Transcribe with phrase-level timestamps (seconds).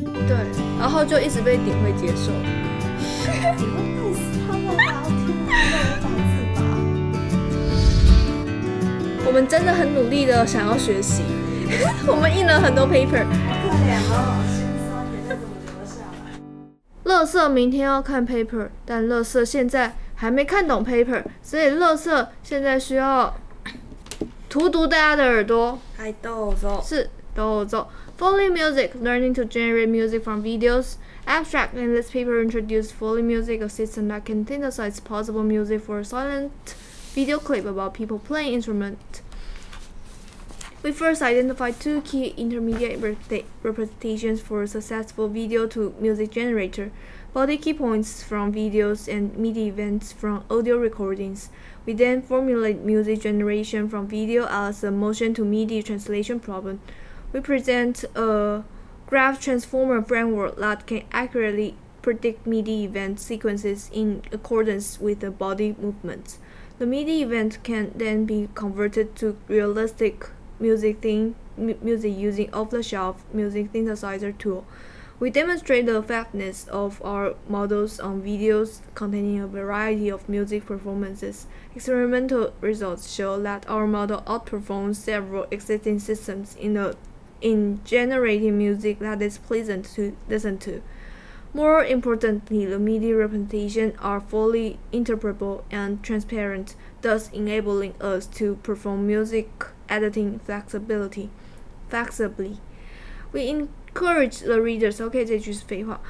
[0.00, 0.36] 对，
[0.78, 2.32] 然后就一直被顶会接受。
[2.32, 5.02] 你会累死他们吧？
[5.04, 6.58] 天哪，无法自拔。
[9.26, 11.22] 我们真的很努力的想要学习，
[12.08, 13.24] 我们印了很多 paper。
[13.24, 16.40] 好可怜哦，心酸，眼泪怎么流了下来？
[17.04, 23.36] 乐色明天要看 paper，但乐色现在还没看懂 paper，所以乐色现在需要
[24.48, 25.78] 荼毒大家的耳朵。
[25.96, 26.82] 嗨，豆豆。
[26.84, 27.88] 是都走。
[28.20, 30.98] Foley music, learning to generate music from videos.
[31.26, 35.98] Abstract in this paper introduced Foley music, a system that can synthesize possible music for
[35.98, 36.74] a silent
[37.14, 39.22] video clip about people playing instrument.
[40.82, 46.92] We first identified two key intermediate repre- representations for a successful video to music generator.
[47.32, 51.48] Body key points from videos and MIDI events from audio recordings.
[51.86, 56.82] We then formulate music generation from video as a motion to MIDI translation problem.
[57.32, 58.64] We present a
[59.06, 65.76] graph transformer framework that can accurately predict MIDI event sequences in accordance with the body
[65.78, 66.38] movements.
[66.78, 73.72] The MIDI event can then be converted to realistic music theme, music using off-the-shelf music
[73.72, 74.66] synthesizer tool.
[75.20, 81.46] We demonstrate the effectiveness of our models on videos containing a variety of music performances.
[81.76, 86.96] Experimental results show that our model outperforms several existing systems in the
[87.41, 90.81] in generating music that is pleasant to listen to.
[91.53, 99.07] More importantly, the MIDI representations are fully interpretable and transparent, thus enabling us to perform
[99.07, 99.47] music
[99.87, 101.29] editing flexibility
[101.89, 102.57] flexibly.
[103.31, 105.01] We encourage the readers.
[105.01, 106.01] OK，这句是废话。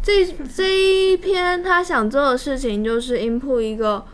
[0.00, 4.06] 这这一篇他想做的事情就是 input 一个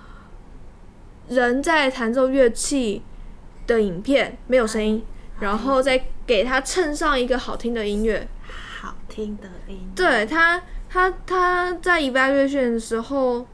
[1.28, 3.02] 人在弹奏乐器
[3.66, 5.04] 的影片，没有声音，
[5.38, 8.27] 然后再 给他衬上一个好听的音乐。
[8.79, 9.95] 好听的音乐。
[9.95, 13.47] 对他，他他在 evaluation 的时候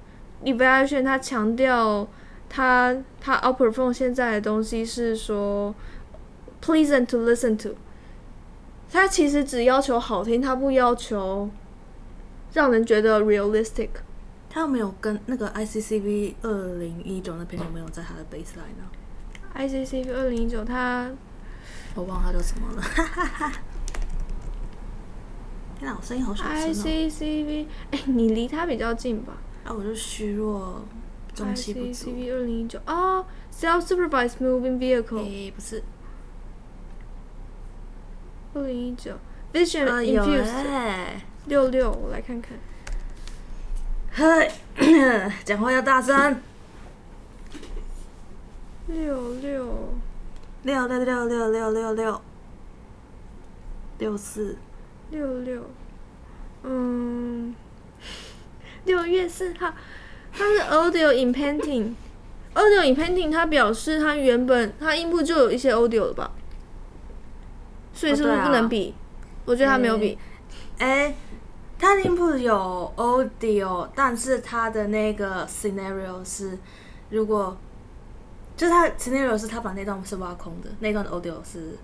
[0.43, 2.05] ，evaluation 他强调
[2.49, 5.73] 他他 outperform 现在的东西是说
[6.61, 7.77] pleasant to listen to。
[8.91, 11.49] 他其实只要求好听，他不要求
[12.51, 13.91] 让人觉得 realistic。
[14.49, 18.83] 他有没有跟那个 ICCV 二零一九那篇有没有在他的 baseline 呢
[19.55, 21.09] ？？ICCV 二零一九，他
[21.95, 22.81] 我忘了他叫什么了。
[25.79, 29.33] 天哪，我声音好小声哦！ICCV，哎、你离他比较近吧
[29.63, 30.85] 啊，我就虚弱，
[31.33, 32.11] 中气不足。
[32.11, 35.83] ？ICCV 二零一九哦，self-supervised moving vehicle 诶，不是，
[38.53, 39.13] 二零一九
[39.53, 41.25] ，Vision Infused 哎。
[41.47, 42.57] 六六，我来看看。
[44.11, 44.51] 嘿，
[45.45, 46.41] 讲话要大声。
[48.87, 49.93] 六六
[50.65, 52.21] 六六六六六六六
[53.99, 54.57] 六四，
[55.11, 55.61] 六六，
[56.63, 57.53] 嗯，
[58.85, 59.71] 六月四号，
[60.33, 61.93] 它是 audio in painting。
[62.55, 66.31] audio in painting，它表示它原本它 input 就有一些 audio 了吧？
[67.93, 68.95] 所以是不是不能比？
[69.45, 70.17] 我觉得它没有比。
[70.79, 71.15] 哎、
[71.77, 76.57] 它的 input 有 audio，但是它的那个 scenario 是，
[77.11, 77.55] 如果
[78.55, 81.77] 就是他 scenario 是他把那段是挖空的，那段的 audio 是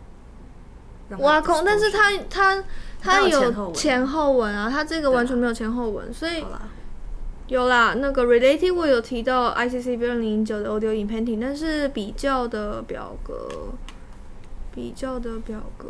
[1.17, 2.63] 挖空，但是它它
[3.01, 4.55] 它有前后文。
[4.55, 6.61] 啊，他这个完全没有前后文，所以啦，
[7.47, 13.73] 有啦，那个 related 我有提到 ICC 二零零九的 audio in painting，但是比较的表格，
[14.73, 15.89] 比较的表格，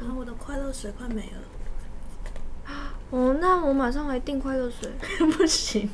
[0.00, 2.72] 啊，我的快乐水快没了，
[3.10, 4.88] 哦，那我马上来订快乐水。
[5.32, 5.90] 不行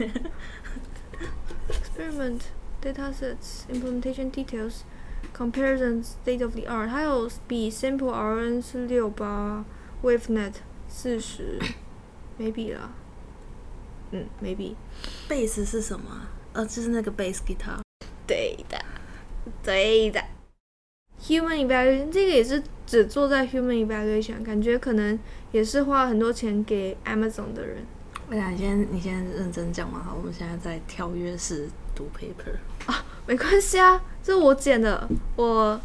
[1.71, 2.41] ，experiment
[2.87, 4.85] data sets implementation details
[5.33, 9.65] comparison state of the art，还有比 Simple RN 是六八
[10.05, 10.53] ，wavenet
[10.89, 11.59] 四十，
[12.39, 12.93] 没比啦，
[14.13, 14.77] 嗯，没比。
[15.29, 16.31] 贝斯是什么啊？
[16.53, 17.81] 呃，就是那个 bass guitar。
[18.25, 18.79] 对的，
[19.65, 20.23] 对的。
[21.21, 25.19] Human evaluation 这个也是只做在 human evaluation，感觉可能
[25.51, 27.85] 也是花很多钱给 Amazon 的人。
[28.31, 32.57] 哎呀，你先你先认真讲完，好，我们现在在跳跃式读 paper。
[33.27, 35.81] 没关系啊，这是我剪的，我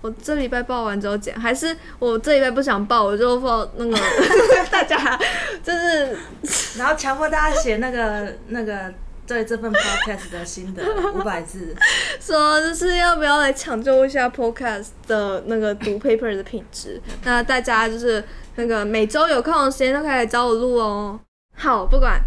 [0.00, 3.98] 我这礼拜报完之后剪，还是我这礼拜不想报，我就放那个
[4.70, 5.18] 大家
[5.62, 6.16] 就是
[6.78, 8.94] 然后强迫大家写那个那个
[9.26, 11.74] 对这份 podcast 的心得 五百字。
[12.20, 17.00] 说就是要不要来抢救一下 podcast 的那个读 paper 的品质？
[17.24, 18.22] 那大家就是
[18.54, 21.18] 那个每周有空的时间都可以来找我录哦。
[21.56, 22.20] 好，不管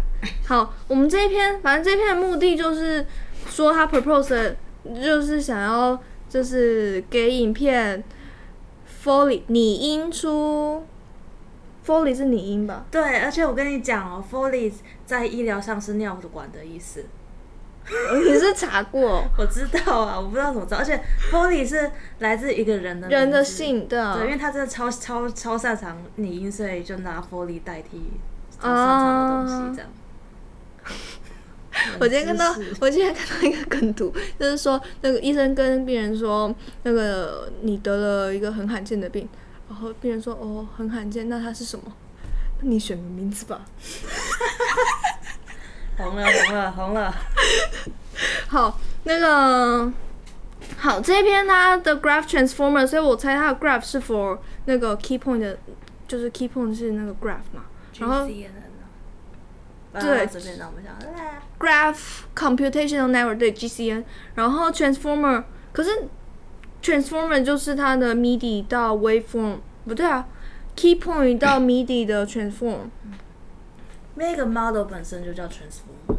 [0.46, 3.04] 好，我们这一篇，反正这一篇的目的就是
[3.52, 4.56] 说他 propose 的
[5.02, 8.02] 就是想要就是给影片
[9.04, 10.86] Foley 拟音出
[11.86, 12.86] Foley 是拟音吧？
[12.90, 14.72] 对，而且我跟你讲哦，Foley
[15.04, 17.04] 在医疗上是尿管的意思。
[18.24, 21.90] 你是查过 我知道啊，我不知道怎么知道，而且 Foley 是
[22.20, 28.00] 来自一个人的人的姓的，对，因为他真的超超超擅长拟音，所以就拿 Foley 代替
[28.60, 29.90] 他擅长的东西，这样。
[31.98, 39.28] 我今天看到我今天看到一个梗图，就是说那个医生跟病人说，那个你得了一个很罕见的病，
[39.68, 41.84] 然后病人说哦很罕见，那它是什么？
[42.60, 43.62] 那你选个名字吧。
[45.96, 47.14] 红了红了红了，
[48.48, 49.92] 好，那个
[50.78, 55.58] 好，这一篇它的 graph transformer，所以我猜它的 graph 是 for 那个 key point 的，
[56.08, 57.64] 就是 key point 是那个 graph 嘛，
[57.98, 58.26] 然后
[60.00, 64.04] 对啊随便让我们想，哎 graph computational network 对 GCN，
[64.34, 65.90] 然后 transformer，可是
[66.82, 70.26] transformer 就是它的 MIDI 到 waveform，不对啊
[70.74, 72.88] ，key point 到 MIDI 的 transform，
[74.14, 76.16] 那个 model 本身就叫 transformer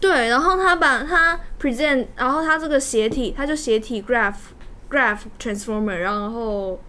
[0.00, 4.34] 对，然后他把它 present，然后它这个斜体，它就斜体 graph
[4.90, 6.80] graph transformer，然后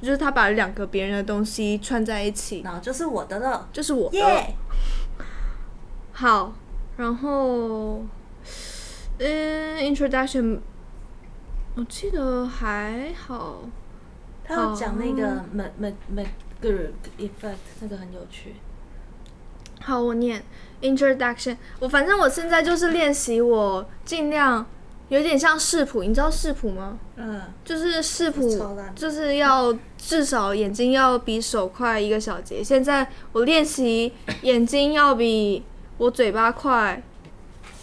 [0.00, 4.16] 就是他把两个别人的东西串在一起，然后就是我的了，就是我的。
[4.16, 4.54] 耶！
[6.20, 6.52] 好，
[6.98, 8.04] 然后，
[9.16, 10.58] 嗯，introduction，
[11.74, 13.62] 我记得还好。
[14.44, 16.26] 他有讲那个 m m m
[16.60, 18.56] g r effect，那个很有趣。
[19.80, 20.44] 好，我念
[20.82, 21.56] introduction。
[21.78, 24.66] 我反正我现在就是练习，我尽量
[25.08, 26.98] 有点像视谱，你知道视谱吗？
[27.16, 28.42] 嗯，就是视谱，
[28.94, 32.62] 就是要至少眼睛要比手快一个小节。
[32.62, 34.12] 现在我练习
[34.42, 35.64] 眼睛要比
[36.00, 37.02] 我嘴巴快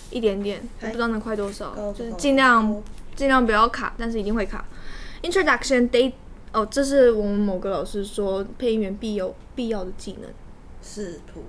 [0.09, 2.81] 一点点，我不知道能快多少，就是尽量
[3.15, 4.65] 尽量不要卡，但是一定会卡。
[5.21, 6.11] Introduction day
[6.51, 10.31] 哦，这是我们某个老师说配音员必有必要的技能。
[10.81, 11.43] 视谱，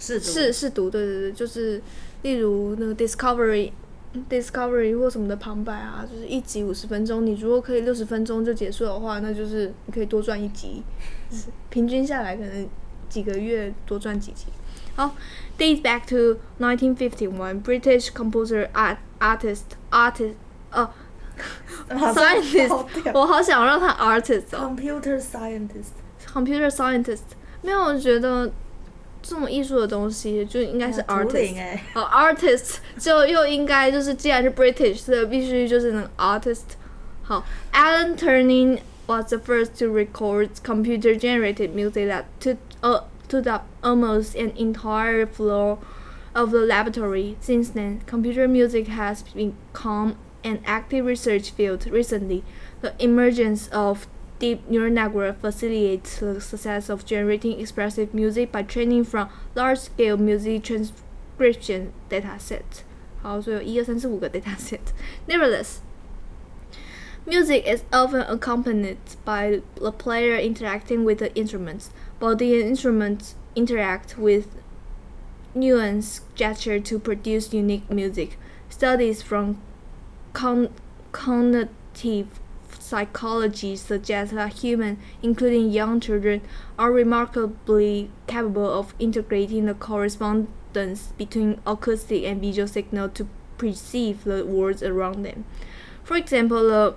[0.00, 1.80] 视读是是读，对对对，就是
[2.22, 3.70] 例如那个 Discovery。
[4.28, 10.82] Discovery 或什么的旁白啊，就是一集五十分钟，你如果可以六十分钟就结束的话，那就是你可以多赚一集，
[11.70, 12.68] 平均下来可能
[13.08, 14.46] 几个月多赚几集。
[14.94, 15.16] 好
[15.57, 20.35] ，dates back to 1951, British composer, art, artist, artist，
[20.71, 20.89] 哦、
[21.89, 25.93] scientist，我好想让他 artist 哦 computer scientist，
[26.33, 28.51] ，computer scientist，没有，我觉得
[29.21, 31.59] 这种艺术的东西就应该是哇图 artist 灵。
[31.59, 36.75] 哎，哦、artist 就又应该就是既然是 British，所以必须就是那个 artist。
[37.23, 37.43] 好，
[37.73, 43.01] Alan Turing was the first to record computer-generated music that took uh,
[43.31, 45.79] took up almost an entire floor
[46.33, 47.35] of the laboratory.
[47.39, 51.87] Since then, computer music has become an active research field.
[51.87, 52.43] Recently,
[52.81, 54.07] the emergence of
[54.39, 60.63] deep neural network facilitates the success of generating expressive music by training from large-scale music
[60.63, 62.83] transcription dataset.
[63.23, 64.93] 好，所以有一二三四五个 dataset.
[65.27, 65.79] Nevertheless,
[67.25, 71.89] music is often accompanied by the player interacting with the instruments,
[72.22, 74.46] but the instruments interact with
[75.56, 78.38] nuance gesture to produce unique music.
[78.68, 79.60] Studies from
[80.32, 80.72] con-
[81.10, 82.28] cognitive
[82.78, 86.42] psychology suggest that humans, including young children,
[86.78, 93.26] are remarkably capable of integrating the correspondence between acoustic and visual signal to
[93.58, 95.44] perceive the worlds around them.
[96.04, 96.94] For example, the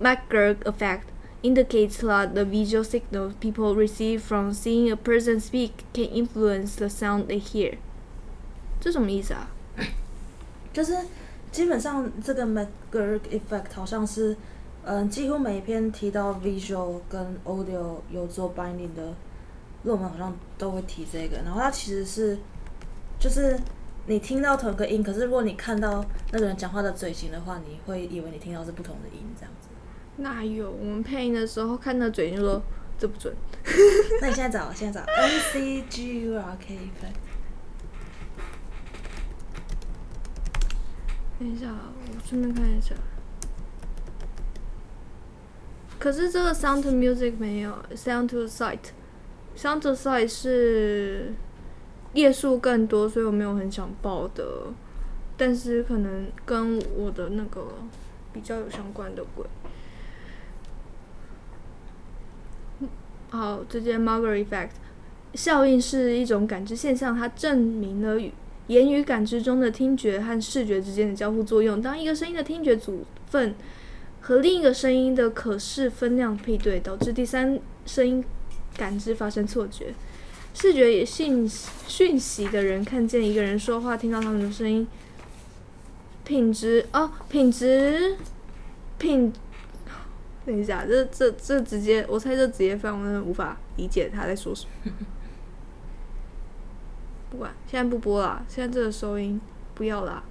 [0.00, 1.10] McGurk effect
[1.43, 6.87] indicates that the visual signal people receive from seeing a person speak can influence the
[6.89, 7.77] sound they hear.
[8.81, 9.49] 这什么意思啊？
[10.73, 10.95] 就是
[11.51, 14.35] 基本上这个 McGurk effect 好像是，
[14.83, 19.13] 嗯，几乎每一篇提到 visual 跟 audio 有做 binding 的
[19.83, 21.37] 论文，好像都会提这个。
[21.37, 22.37] 然后它其实是，
[23.17, 23.57] 就是
[24.07, 29.62] 你听到同一个音，可是如果你看到那个人讲话的嘴型的话，你会以为你听到是不同的音这样子。
[30.16, 30.70] 哪有？
[30.70, 32.62] 我们配音的时候看到嘴就说
[32.98, 33.34] 这不准。
[34.20, 37.16] 那你现在找，现在找 M C G U R K effect。
[41.38, 42.94] 等一下，我顺便看一下。
[45.98, 48.78] 可是这个 sound to music 没有，sound to sight。
[49.56, 51.32] sound to sight 是
[52.12, 54.44] 页数更多，所以我没有很想报的。
[55.36, 57.66] 但是可能跟我的那个
[58.32, 59.44] 比较有相关的鬼。
[63.34, 64.68] 好，这件 Margaret effect
[65.34, 68.32] 效应是一种感知现象，它证明了语
[68.68, 71.82] 言语感知中的听觉和视觉之间的交互作用。
[71.82, 73.56] 当一个声音的听觉组分
[74.20, 78.24] 和另一个声音的可视分量配对，导致第三声音
[78.76, 79.92] 感知发生错觉。
[80.54, 81.50] 视觉信
[81.88, 84.86] 讯息的人看见一个人说话，听到他们的声音，
[86.24, 88.14] 品质哦，品质
[88.96, 89.32] 品。
[90.46, 94.92] 等一下，这这这直接，我猜这直接翻，我真的无法理解他在说什么。
[97.30, 99.40] 不管，现在不播了，现在这个收音
[99.74, 100.22] 不要了。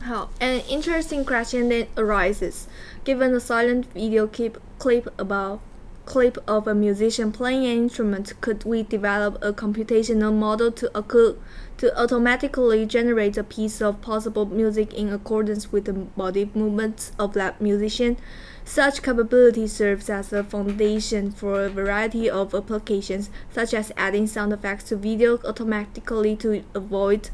[0.00, 2.64] 好，an interesting question then arises.
[3.04, 5.60] Given the silent video clip clip about
[6.04, 11.36] clip of a musician playing an instrument, could we develop a computational model to occur,
[11.78, 17.34] to automatically generate a piece of possible music in accordance with the body movements of
[17.34, 18.16] that musician?
[18.64, 24.52] Such capability serves as a foundation for a variety of applications, such as adding sound
[24.52, 27.30] effects to video automatically to avoid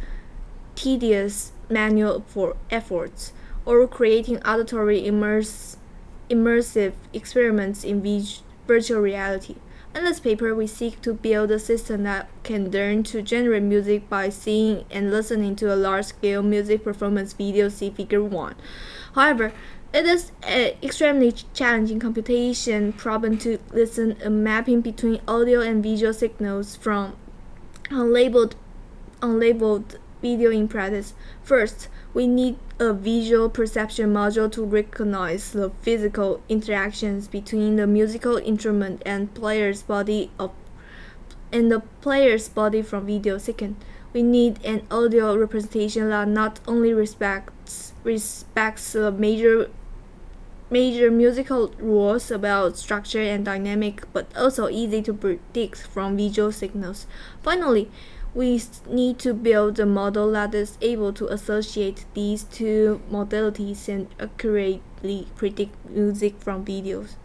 [0.75, 3.33] tedious manual for efforts,
[3.67, 5.77] or creating auditory immerse,
[6.31, 8.01] immersive experiments in
[8.69, 9.57] virtual reality.
[9.95, 14.09] In this paper, we seek to build a system that can learn to generate music
[14.09, 17.71] by seeing and listening to a large-scale music performance video.
[17.71, 18.55] See Figure 1.
[19.15, 19.53] However,
[19.93, 26.13] it is an extremely challenging computation problem to listen a mapping between audio and visual
[26.13, 27.17] signals from
[27.85, 28.53] unlabeled,
[29.21, 31.15] unlabeled video in practice.
[31.43, 38.37] First, we need a visual perception module to recognize the physical interactions between the musical
[38.37, 40.52] instrument and player's body of
[41.50, 43.38] and the player's body from video.
[43.38, 43.76] Second,
[44.12, 49.70] we need an audio representation that not only respects respects the major
[50.70, 57.06] major musical rules about structure and dynamic, but also easy to predict from visual signals.
[57.42, 57.90] Finally,
[58.38, 64.07] we need to build a model that is able to associate these two modalities and
[64.21, 67.16] accurately predict music from videos.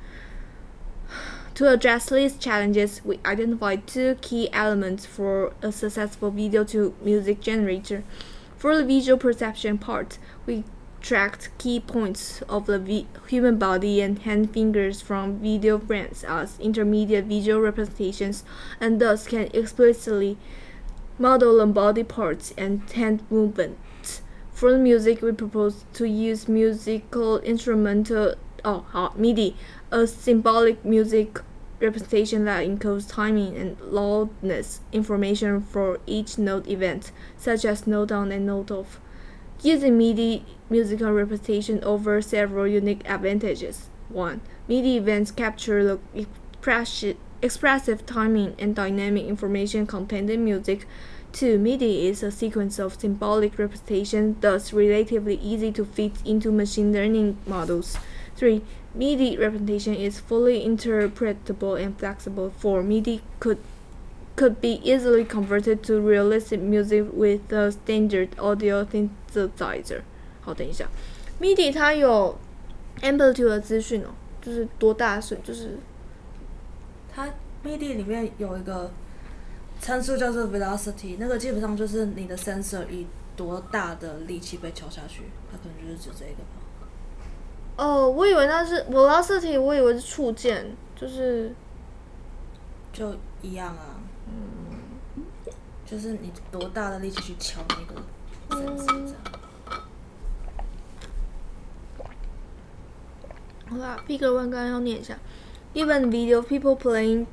[1.54, 7.42] To address these challenges, we identified two key elements for a successful video to music
[7.42, 8.04] generator.
[8.58, 10.18] For the visual perception part,
[10.48, 10.64] we
[11.00, 17.26] tracked key points of the human body and hand fingers from video frames as intermediate
[17.26, 18.44] visual representations
[18.80, 20.40] and thus can explicitly
[21.20, 24.22] model on body parts and hand movements.
[24.52, 29.56] For the music, we propose to use musical instrumental oh, MIDI,
[29.92, 31.40] a symbolic music
[31.80, 38.32] representation that encodes timing and loudness information for each note event, such as note on
[38.32, 39.00] and note off.
[39.62, 43.90] Using MIDI musical representation over several unique advantages.
[44.10, 44.42] 1.
[44.68, 46.00] MIDI events capture the
[47.43, 50.87] expressive timing and dynamic information contained in music.
[51.33, 51.59] 2.
[51.59, 57.37] MIDI is a sequence of symbolic representation, thus relatively easy to fit into machine learning
[57.47, 57.97] models.
[58.37, 58.63] 3.
[58.95, 62.51] MIDI representation is fully interpretable and flexible.
[62.59, 62.83] 4.
[62.83, 63.59] MIDI could
[64.37, 70.03] could be easily converted to realistic music with a standard audio synthesizer.
[70.41, 70.89] 好，等一下，
[71.41, 72.39] MIDI 它有
[73.03, 75.77] amplitude 的资讯哦，就是多大是就是
[77.16, 77.28] 它
[77.64, 78.92] MIDI 里面有一个
[79.80, 83.06] 参数叫做 velocity，那个基本上就是你的 sensor 以
[83.36, 86.60] 多大的力气被敲下去，它可能就是指这个吧。
[87.78, 91.54] 哦，我以为那是 velocity，我以为是触键，就是
[92.92, 95.24] 就一样啊，嗯，
[95.86, 98.02] 就是你多大的力气去敲那个
[98.50, 99.16] sensor 这样。
[103.70, 105.18] 好啦，Figure One 刚刚要念一下。
[105.74, 107.26] Given video people playing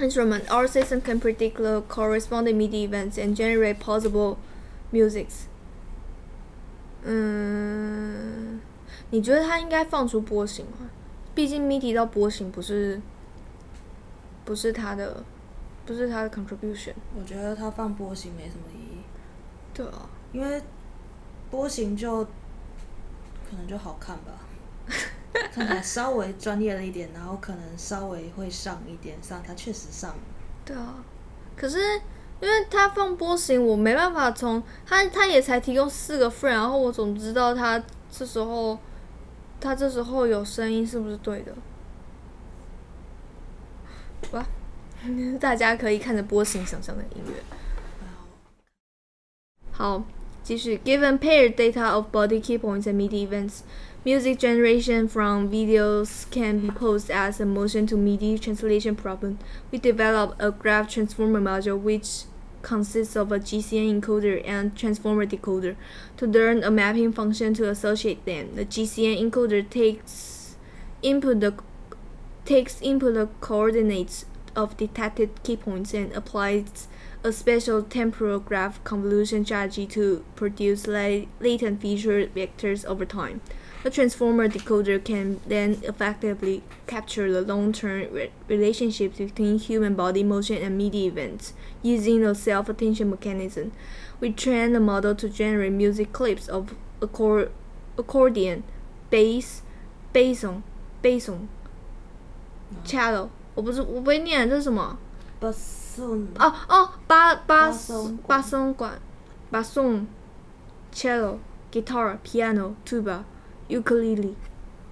[0.00, 4.38] instrument, our system can predict the corresponding MIDI events and generate possible
[4.92, 5.46] musics.
[7.04, 8.60] 嗯，
[9.10, 10.90] 你觉得它应该放出波形吗？
[11.34, 13.00] 毕竟 MIDI 到波形不是
[14.44, 15.22] 不是它的
[15.86, 16.94] 不是它的 contribution。
[17.16, 19.02] 我觉得它放波形没什么意义。
[19.72, 20.60] 对啊，因为
[21.50, 24.32] 波形就可能就好看吧。
[25.52, 30.14] 看来稍微专业了一点，然后可能稍微会上一点，上它确实上。
[30.64, 31.04] 对啊，
[31.56, 31.78] 可是
[32.40, 38.78] 因为它放波形，我没办法从它，它也才提供四个 friend，然后我总知道它这时候，
[39.60, 41.52] 它这时候有声音是不是对的？
[44.32, 44.46] 哇，
[45.40, 47.34] 大家可以看着波形想象的音乐。
[49.72, 50.04] 好，
[50.42, 50.78] 继续。
[50.84, 53.62] Given paired data of body key points and MIDI events.
[54.06, 59.38] Music generation from videos can be posed as a motion to MIDI translation problem.
[59.70, 62.24] We developed a graph transformer module which
[62.60, 65.76] consists of a GCN encoder and transformer decoder.
[66.18, 70.56] To learn a mapping function to associate them, the GCN encoder takes
[71.00, 71.54] input the
[72.44, 76.88] takes input the coordinates of detected key points and applies
[77.22, 83.40] a special temporal graph convolution strategy to produce la- latent feature vectors over time.
[83.83, 90.61] The transformer decoder can then effectively capture the long-term re- relationships between human body motion
[90.61, 93.71] and MIDI events using the self-attention mechanism.
[94.19, 97.51] We train the model to generate music clips of accor-
[97.97, 98.63] accordion,
[99.09, 99.61] bass,
[100.13, 100.63] bason,
[101.01, 101.47] bason,
[102.83, 103.29] cello。
[103.55, 104.97] 我不是我不会念，这是什么？
[105.39, 108.99] bassoon 哦哦，巴巴巴松巴松管，
[109.49, 110.05] 巴松，
[110.93, 113.23] cello、guitar、piano、tuba、
[113.67, 114.35] ukulele，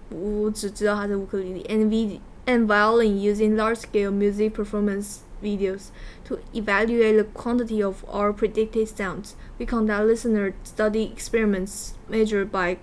[0.10, 5.90] 我只知道它是乌克丽丽，and vi and violin using large-scale music performance videos
[6.24, 9.36] to evaluate the quantity of our predicted sounds.
[9.60, 12.78] We conduct listener study experiments measured by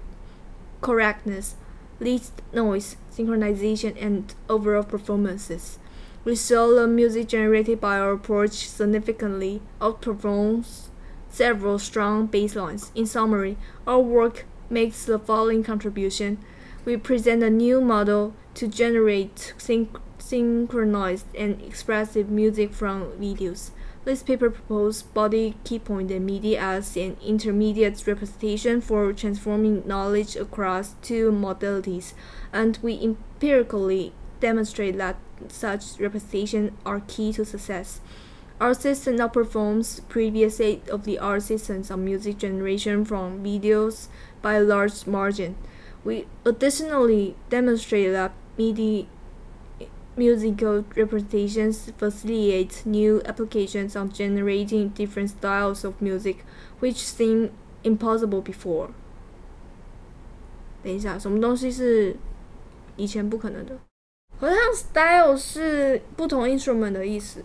[0.80, 1.54] correctness,
[1.98, 5.78] least noise, synchronization, and overall performances.
[6.24, 10.88] We show the music generated by our approach significantly outperforms
[11.28, 12.90] several strong bass lines.
[12.94, 16.37] In summary, our work makes the following contribution.
[16.85, 23.71] We present a new model to generate syn- synchronized and expressive music from videos.
[24.05, 30.35] This paper proposes body key point and media as an intermediate representation for transforming knowledge
[30.35, 32.13] across two modalities,
[32.53, 35.17] and we empirically demonstrate that
[35.49, 37.99] such representation are key to success.
[38.59, 44.07] Our system outperforms previous state-of-the-art systems on music generation from videos
[44.42, 45.54] by a large margin.
[46.04, 49.08] We additionally demonstrate that MIDI
[50.16, 56.44] musical representations facilitate new applications on generating different styles of music,
[56.80, 57.50] which seemed
[57.82, 58.90] impossible before.
[60.82, 62.14] 等一下，什么东西是
[62.96, 63.78] 以前不可能的？
[64.38, 67.42] 好像 style 是不同 instrument 的意思。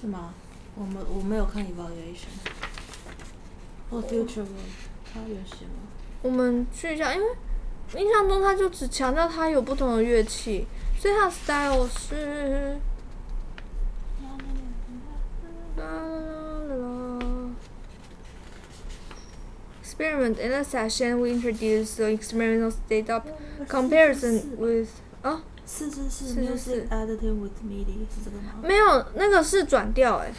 [0.00, 0.34] 是吗？
[0.74, 2.28] 我们我没有看 evaluation
[3.90, 4.81] 或 future work，
[5.13, 5.83] 它有写吗？
[6.21, 7.27] 我们去一下，因为
[8.01, 10.65] 印象中他就只强调它有不同的乐器，
[10.97, 12.79] 所以它的 style 是。
[15.75, 15.85] 啦啦
[16.67, 17.49] 啦啦
[19.83, 23.05] Experiment in a session, we introduce the experimental state
[23.67, 24.89] comparison with
[25.21, 28.55] 啊，是是是是是是 music editing with MIDI 是这个吗？
[28.63, 30.33] 没有那个是转调哎、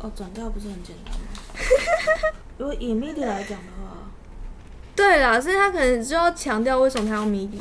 [0.00, 1.26] 哦，转调不是很简单吗？
[2.58, 4.10] 如果以 MIDI 来讲的话，
[4.94, 7.60] 对啦，所以他可能就要强调为什么他用 MIDI，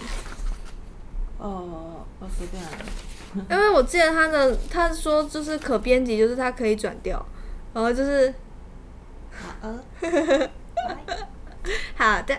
[1.37, 2.69] 哦，我随便啊。
[3.51, 7.23] 因为我记得他的他说就是可编辑，就是它可以转调，
[7.73, 8.33] 然后就是
[11.95, 12.35] 好的。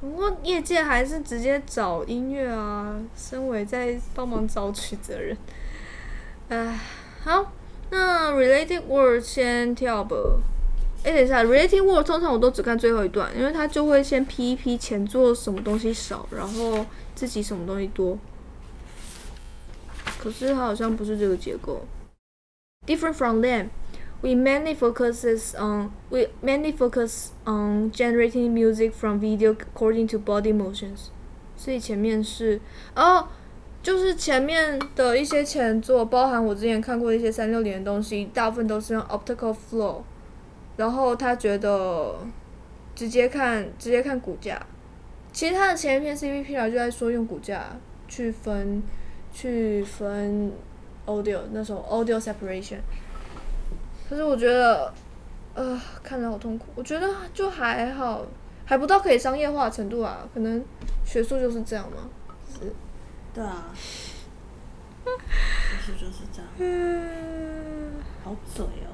[0.00, 5.36] 不过业界还是直接找音乐啊，身为在帮忙找曲子的人。
[6.48, 6.80] 唉，
[7.22, 7.52] 好，
[7.90, 10.16] 那 related word 先跳吧。
[11.04, 18.16] 哎、等一下，related word 通常我都只看最后一段，因为它就会先批一批前作什么东西少，然后自己什么东西多。
[20.20, 21.82] 可是它好像不是这个结构。
[22.86, 23.70] Different from them,
[24.20, 30.56] we mainly focuses on we mainly focus on generating music from video according to body
[30.56, 31.08] motions。
[31.56, 32.60] 所以前面是
[32.94, 33.26] 哦，
[33.82, 40.02] 就是前面的一些前作，包含我之前看过一些三六零的东西，大部分都是用 optical flow。
[40.76, 42.18] 然后他觉得
[42.94, 44.60] 直接看直接看股价，
[45.32, 47.66] 其实他的前一篇 CVP 啊就在说用股价
[48.08, 48.82] 去分
[49.32, 50.52] 去分
[51.06, 52.78] audio 那时候 audio separation。
[54.08, 54.92] 可是我觉得，
[55.54, 56.66] 呃，看着好痛苦。
[56.74, 58.24] 我觉得就还好，
[58.66, 60.28] 还不到可以商业化的程度啊。
[60.34, 60.62] 可能
[61.04, 62.08] 学术就是这样嘛。
[62.52, 62.72] 是
[63.32, 63.72] 对啊，
[65.04, 65.12] 就
[65.82, 68.92] 是就是这样，嗯，好嘴哦。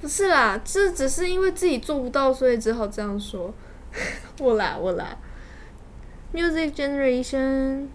[0.00, 3.54] 不是啦，这只是因为自己做不到，所以只好这样说。
[4.40, 5.16] 我啦，我啦。
[6.32, 7.88] Music generation.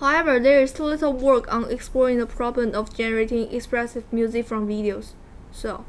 [0.00, 4.66] However, there is too little work on exploring the problem of generating expressive music from
[4.66, 5.14] videos.
[5.52, 5.84] So,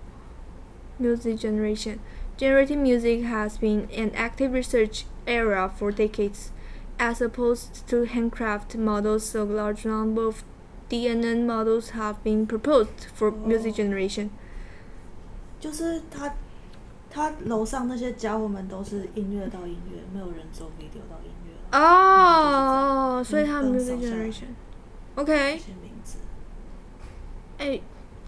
[1.00, 2.00] music generation.
[2.38, 6.52] Generating music has been an active research area for decades.
[7.00, 10.44] As opposed to handcraft models, a large number of
[10.90, 14.30] DNN models have been proposed for music generation.
[15.61, 16.35] 就是他，
[17.11, 21.79] 他楼上那些家伙们都是音乐到音乐，没有人做 video 到音乐了。
[21.79, 24.17] 哦，所以他们嗯 music 扫下。
[24.17, 24.45] 来 generation。
[25.17, 26.19] 这 OK，些名字，
[27.59, 27.79] 哎、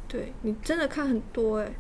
[0.07, 1.73] 对你真的看很多哎、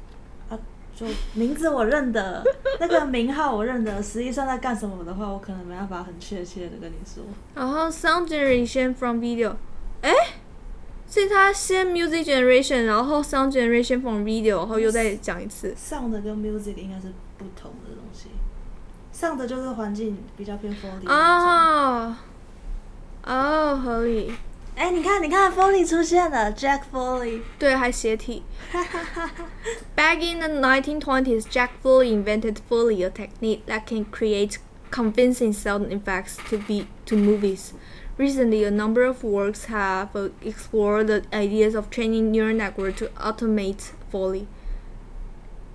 [0.94, 2.42] 就名字我认得，
[2.80, 7.22] 那个名号我认得， 实际上在干什么的话，我可能没办法很确切的跟你说。
[7.54, 9.54] 然后 sound generation from video，
[10.02, 10.12] 哎，
[11.12, 15.73] 是他先 music generation，然后 sound generation from video，然后又再讲一次。
[15.75, 18.29] sound 跟 music 应该是不同的东西，
[19.13, 21.15] sound 就是环境比较偏 Foley 那种。
[21.15, 22.15] 哦，
[23.23, 24.33] 哦，合理。
[24.75, 27.41] 哎、你看，你看，Foley 出现了，Jack Foley。
[27.57, 28.43] 对，还斜体。
[29.95, 34.60] Back in the 1920s, Jack Foley invented Foley, a technique that can create
[34.91, 37.71] convincing sound effects to be to movies.
[38.17, 43.10] Recently, a number of works have uh, explored the ideas of training neural network to
[43.17, 44.47] automate Foley.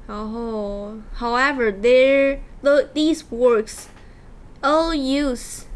[0.09, 3.89] 然后 however, there the, these works
[4.63, 5.67] all use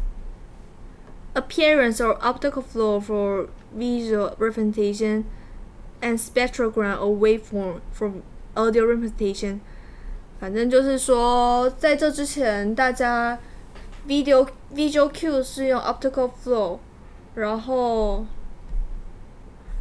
[1.33, 5.23] appearance or optical flow for visual representation
[6.01, 8.11] and spectrogram or waveform for
[8.55, 9.61] audio representation。
[10.39, 13.39] 反正就是说，在这之前，大家
[14.06, 16.78] Video visual cue 是用 optical flow，
[17.34, 18.24] 然后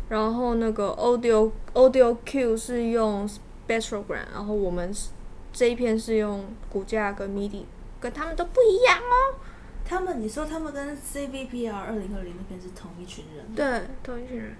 [0.09, 5.09] 然后那个 audio audio cue 是用 spectrogram，然后我们是
[5.53, 7.63] 这一篇是用骨架跟 MIDI，
[7.99, 9.35] 跟他们都不一样哦。
[9.83, 13.45] 他们，你说他们跟 CVPR 二零二零那边是同一群人？。
[13.53, 14.55] 对，同一群人。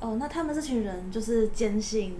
[0.00, 2.14] 哦，那他们这群人就是坚信，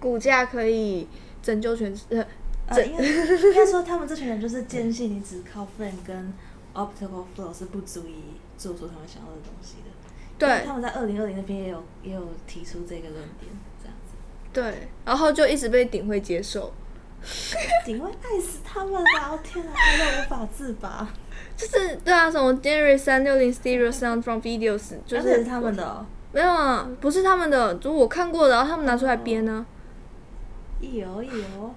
[0.00, 1.06] 骨架可以
[1.42, 2.26] 拯救全世呃
[2.68, 6.32] 呃，应该应该说他们这群人就是坚信你只靠 frame 跟
[6.74, 9.90] optical flow 是不足以做出他们想要的东西的。
[10.38, 13.50] 对他们在二零二零那边也有也有提出这个论点，
[13.82, 14.14] 这样子。
[14.52, 16.72] 对，然后就一直被顶会接受，
[17.84, 19.32] 顶会爱死他们了！
[19.32, 21.08] 我天啊，爱到无法自拔。
[21.56, 29.66] 就是对啊，什么 Generate 三六零 Stereo Sound from Videos 就是他们的、哦，没有啊，不是他们的，就是我看过的，然后他们拿出来编呢、
[30.80, 31.74] 有有，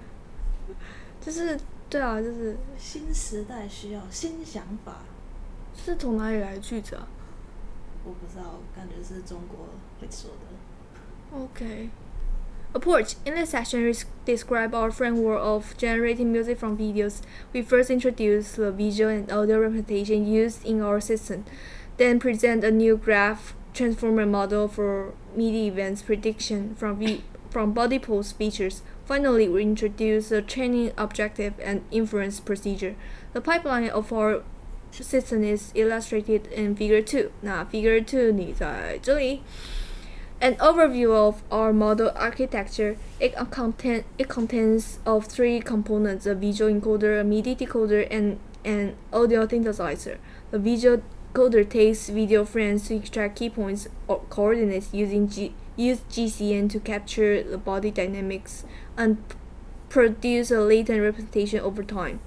[1.21, 1.57] 就是
[1.89, 4.97] 对啊，就是新时代需要新想法。
[5.75, 7.07] 是从哪里来的句子啊
[8.03, 9.67] 我不知道，感觉是中国
[10.01, 11.37] 会说的。
[11.37, 13.15] ？OK。Approach.
[13.25, 17.21] In this section, we s- describe our framework of generating music from videos.
[17.53, 21.43] We first introduce the visual and audio representation used in our system,
[21.97, 27.99] then present a new graph transformer model for MIDI events prediction from v- from body
[27.99, 28.81] pose features.
[29.11, 32.95] Finally, we introduce a training objective and inference procedure.
[33.33, 34.43] The pipeline of our
[34.91, 37.31] system is illustrated in Figure 2.
[37.41, 39.41] 那 Figure 2你在这里。
[40.39, 42.95] An overview of our model architecture.
[43.19, 48.37] It, uh, contain, it contains of three components: a visual encoder, a MIDI decoder, and
[48.63, 50.17] an audio synthesizer.
[50.51, 51.01] The visual
[51.33, 56.79] encoder takes video frames to extract key points or coordinates using G, use GCN to
[56.79, 58.63] capture the body dynamics
[58.97, 59.35] and p-
[59.89, 62.19] produce a latent representation over time.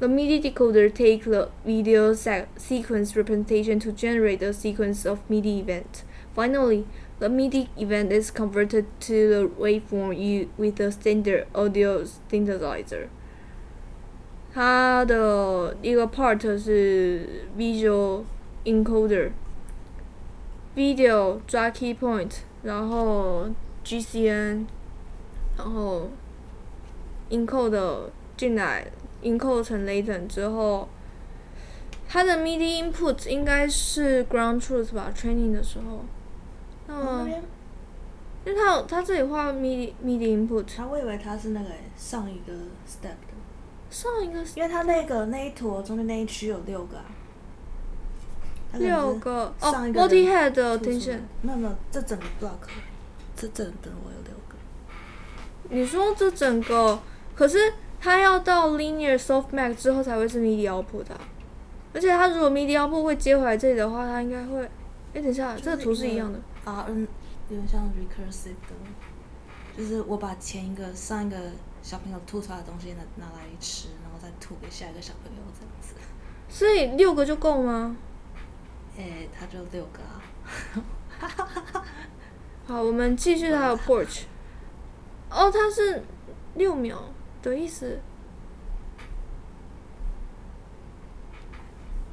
[0.00, 5.58] The MIDI decoder takes the video se- sequence representation to generate a sequence of MIDI
[5.58, 6.04] event.
[6.34, 6.86] Finally,
[7.18, 13.08] the MIDI event is converted to the waveform u with the standard audio synthesizer.
[14.54, 18.24] 它的一个 part 是 visual
[18.64, 23.48] encoder，video 抓 key point，然后
[23.84, 24.66] GCN，
[25.57, 26.09] 然后
[27.29, 28.87] encode 进来
[29.21, 30.89] ，encode 成 latent 之后，
[32.07, 36.05] 它的 MIDI input 应该是 ground truth 吧？training 的时候，
[36.87, 37.29] 那么
[38.45, 42.53] 因为它有它这里画 MIDI MIDI input，他我以为他是那个欸上一个
[42.87, 43.33] step 的，
[43.89, 47.05] 上一个因为他那个那一坨中间那一区有六个啊。
[48.73, 51.19] 六个哦，multi head attention。
[51.43, 52.67] 没有没有，这整个 block，
[53.35, 54.32] 这整个我有六个。
[55.73, 56.99] 你说这整个，
[57.35, 61.21] 可是它要到 linear softmax 之后才会是 MIDI output 的啊、
[61.93, 64.63] 而且它如果 MIDI output 会接回来这里的话，它应该会，
[65.13, 66.39] 哎，等一下，这个图是一样的。
[66.63, 67.07] 啊，嗯，
[67.49, 68.75] 有点像 recursive 的，
[69.75, 71.37] 就是我把前一个上一个
[71.81, 75.95] 小朋友吐出来的东西拿拿来吃，然后再吐给下一个小朋友这样子。
[76.47, 77.97] 所以六个就够吗？
[78.95, 80.21] 诶、他就六个啊。
[82.67, 84.25] 好，我们继续它的 porch。
[85.32, 86.02] 哦，它是
[86.54, 88.00] 六秒的意思。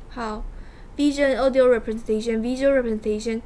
[0.10, 0.44] 好，
[0.96, 2.42] visual and audio representation.
[2.42, 3.42] Visual representation.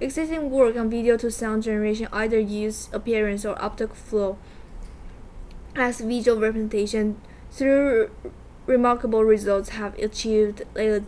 [0.00, 4.36] Existing work on video to sound generation either use appearance or optical flow
[5.74, 7.14] as visual representation.
[7.50, 8.10] Through
[8.66, 11.00] remarkable results have achieved uh,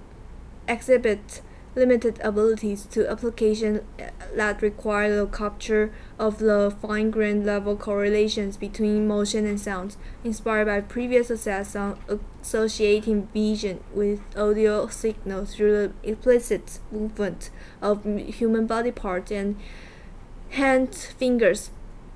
[0.68, 1.42] exhibit
[1.76, 3.80] limited abilities to applications
[4.36, 10.80] that require the capture of the fine-grained level correlations between motion and sound, inspired by
[10.80, 11.98] previous success on
[12.40, 17.50] associating vision with audio signals through the explicit movement
[17.82, 19.56] of human body parts and
[20.50, 21.70] hand fingers.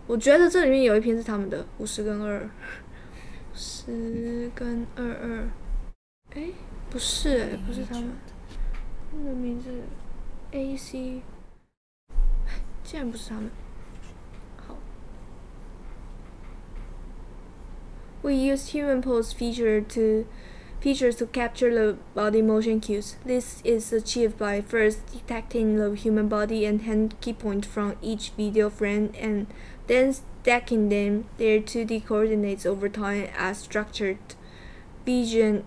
[0.07, 2.49] 我觉得这里面有一篇是他们的五十跟二，
[3.55, 5.49] 十跟二二，
[6.35, 6.51] 哎，
[6.89, 8.13] 不是哎，不是他们。
[9.13, 9.71] 他的名字
[10.53, 11.23] A C，
[12.85, 13.51] 竟然不是他们。
[14.67, 14.77] 好，
[18.23, 20.27] We use human pose feature to
[20.81, 23.17] features to capture the body motion cues.
[23.25, 28.31] This is achieved by first detecting the human body and hand key point from each
[28.37, 29.47] video frame and
[29.87, 34.19] then stacking them their 2D coordinates over time as structured
[35.05, 35.65] vision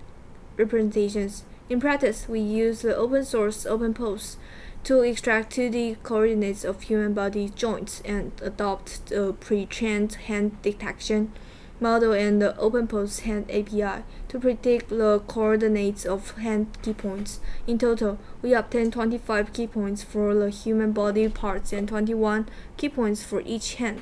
[0.58, 1.44] representations.
[1.70, 4.36] In practice, we use the open source OpenPose
[4.84, 11.32] to extract 2D coordinates of human body joints and adopt the pre-trained hand detection
[11.80, 17.40] model and the OpenPose hand API to predict the coordinates of hand key points.
[17.66, 22.90] In total, we obtain 25 key points for the human body parts and 21 key
[22.90, 24.02] points for each hand.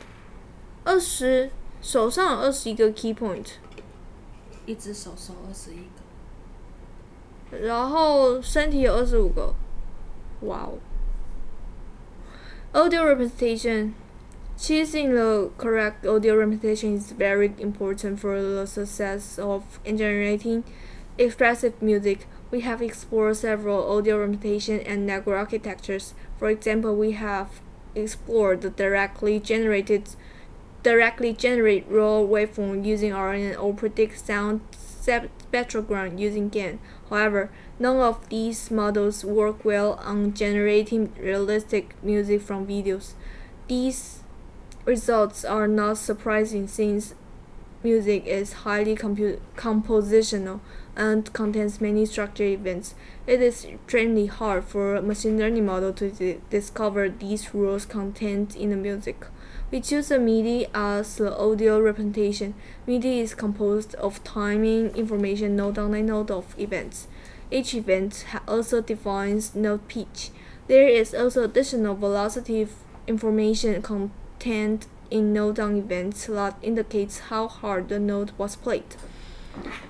[0.84, 3.52] 二十手上有二十一个 key point，
[4.65, 5.93] 一只手手二十一个。
[7.54, 9.54] 然后身体有二十五个，
[10.42, 10.78] 哇哦！
[12.72, 13.94] Audio representation.
[14.58, 20.63] Choosing the correct audio representation is very important for the success of generating
[21.18, 22.28] expressive music.
[22.52, 26.13] We have explored several audio representation and network architectures.
[26.38, 27.62] For example, we have
[27.96, 30.15] explored the directly generated
[30.84, 34.62] directly generate raw waveform using RNN or predict sound
[35.55, 36.79] spectrogram using GAN.
[37.09, 43.12] However, none of these models work well on generating realistic music from videos.
[43.69, 44.23] These
[44.85, 47.14] results are not surprising since
[47.83, 50.61] music is highly compu- compositional
[50.97, 52.95] and contains many structured events.
[53.27, 58.57] It is extremely hard for a machine learning model to di- discover these rules contained
[58.57, 59.27] in the music.
[59.75, 62.55] We choose a MIDI as the audio representation.
[62.87, 67.09] MIDI is composed of timing information node on a node of events.
[67.51, 70.31] Each event also defines note pitch.
[70.69, 72.69] There is also additional velocity
[73.09, 78.95] information contained in note on events that indicates how hard the note was played.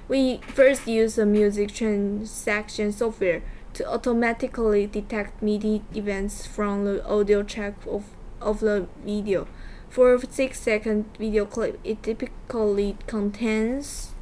[0.09, 3.43] We first use the music transaction software
[3.75, 8.05] to automatically detect MIDI events from the audio track of,
[8.45, 9.49] of the video.
[9.89, 14.13] For a 6 second video clip, it typically contains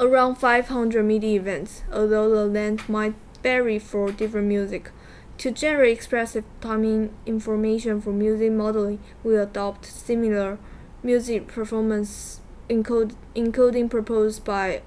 [0.00, 4.90] around 500 MIDI events, although the length might vary for different music.
[5.38, 10.58] To generate expressive timing information for music modeling, we adopt similar
[11.02, 14.82] music performance encode, encoding proposed by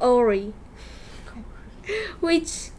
[0.00, 0.52] Ori,
[2.20, 2.70] which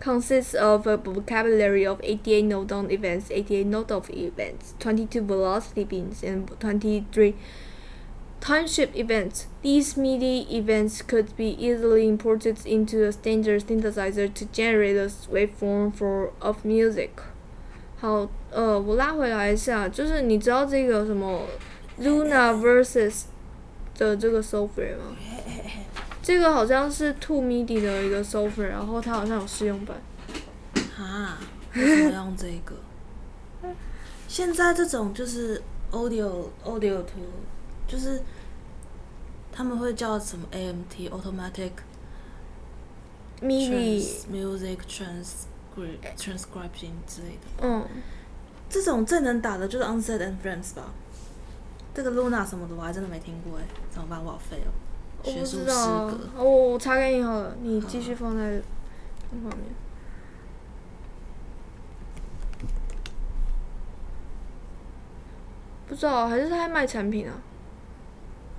[0.00, 5.84] consists of a vocabulary of 88 note on events, 88 note of events, 22 velocity
[5.84, 7.34] bins, and 23
[8.40, 9.46] time shift events.
[9.62, 15.94] These MIDI events could be easily imported into a standard synthesizer to generate a waveform
[15.94, 17.10] for of music.
[17.96, 21.46] 好，呃，我拉回来一下，就是你知道这个什么
[21.98, 23.22] Luna Versus
[23.96, 25.16] 的这个 software 吗？
[26.29, 29.97] 这个好像是 Two MIDI 的一个 software，然后它好像有试用版。
[30.95, 31.39] 啊？
[31.73, 32.75] 为什么要用这个？
[34.27, 35.59] 现在这种就是
[35.91, 37.25] audio audio to，
[37.87, 38.21] 就是
[39.51, 41.71] 他们会叫什么 AMT automatic
[43.41, 47.63] MIDI，trans music transcript transcription 之类的。
[47.63, 47.83] 嗯，
[48.69, 50.93] 这种最能打的就是 Onset and Friends 吧。
[51.95, 54.23] 这个 Luna 什么的我还真的没听过哎，怎么办？
[54.23, 54.69] 我好废哦。
[55.23, 58.61] 我不学术诗知道我我查给你好了，你继续放在
[59.31, 59.67] 那方面。
[65.87, 67.33] 不知道，还是他在卖产品啊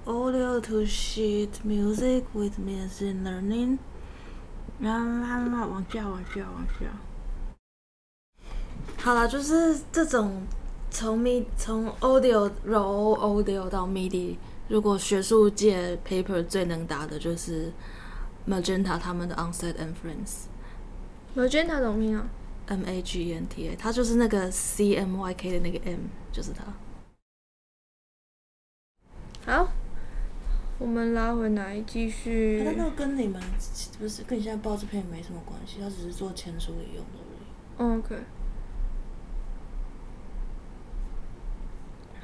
[0.04, 3.78] ？Audio to sheet music with machine learning。
[4.80, 6.86] 啦啦啦，往下，往下，往下。
[8.98, 10.42] 好了，就是这种
[10.90, 14.36] 从 mi 从 audio raw audio 到 MIDI，
[14.70, 17.72] 如果学术界 paper 最能打的就是
[18.48, 20.44] Magenta 他们的 Onset and Friends。
[21.34, 22.28] Magenta 怎么拼啊
[22.68, 26.62] ？M A G E N T A，它就是那个 C M Y K 的那个 M，就是它。
[29.44, 29.72] 好，
[30.78, 32.62] 我们拉回来继续。
[32.64, 33.42] 但那个跟你们
[33.98, 37.18] 不是跟你现在报这篇没什么关系，它只是做签书里用的
[37.80, 37.98] 而已。
[37.98, 38.16] OK。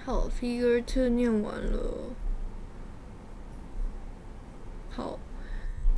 [0.05, 2.11] 好，Figure Two 念完了。
[4.97, 5.19] 好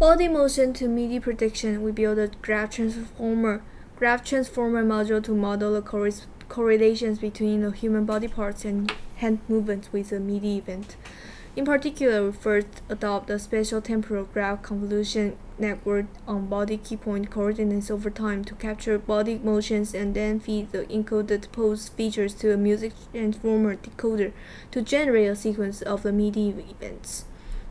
[0.00, 1.82] ，Body motion to MIDI prediction.
[1.84, 3.60] We build a graph transformer,
[3.96, 9.38] graph transformer module to model the corre- correlations between the human body parts and hand
[9.48, 10.96] movements with a MIDI event.
[11.54, 17.30] In particular, we first adopt a special temporal graph convolution network on body key point
[17.30, 22.52] coordinates over time to capture body motions and then feed the encoded pose features to
[22.52, 24.32] a music transformer decoder
[24.72, 27.26] to generate a sequence of the MIDI events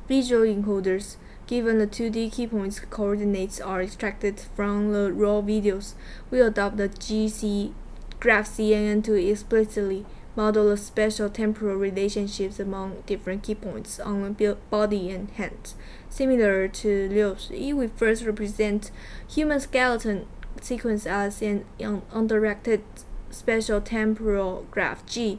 [0.08, 5.94] Visual encoders, given the 2D key points coordinates are extracted from the raw videos,
[6.30, 7.72] we adopt the GC
[8.20, 10.04] graph CNN to explicitly
[10.34, 15.74] model the special temporal relationships among different key points on the bu- body and hands.
[16.08, 18.90] Similar to Liu Shi, we first represent
[19.28, 20.26] human skeleton
[20.60, 22.82] sequence as an un- undirected
[23.30, 25.38] special temporal graph G，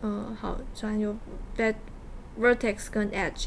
[0.00, 1.16] 呃，好，专有
[1.56, 1.74] vet
[2.40, 3.46] vertex 跟 edge。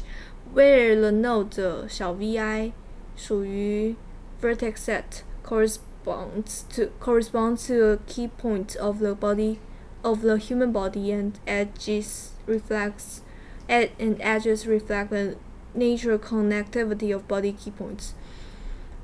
[0.54, 2.72] where the node 的小 vi
[3.16, 3.94] 属于
[4.40, 9.58] vertex set corresponds to corresponds to a key point of the body
[10.02, 13.22] of the human body and edges reflects
[13.68, 15.36] ed, and edges reflect the
[15.74, 18.14] natural connectivity of body key points.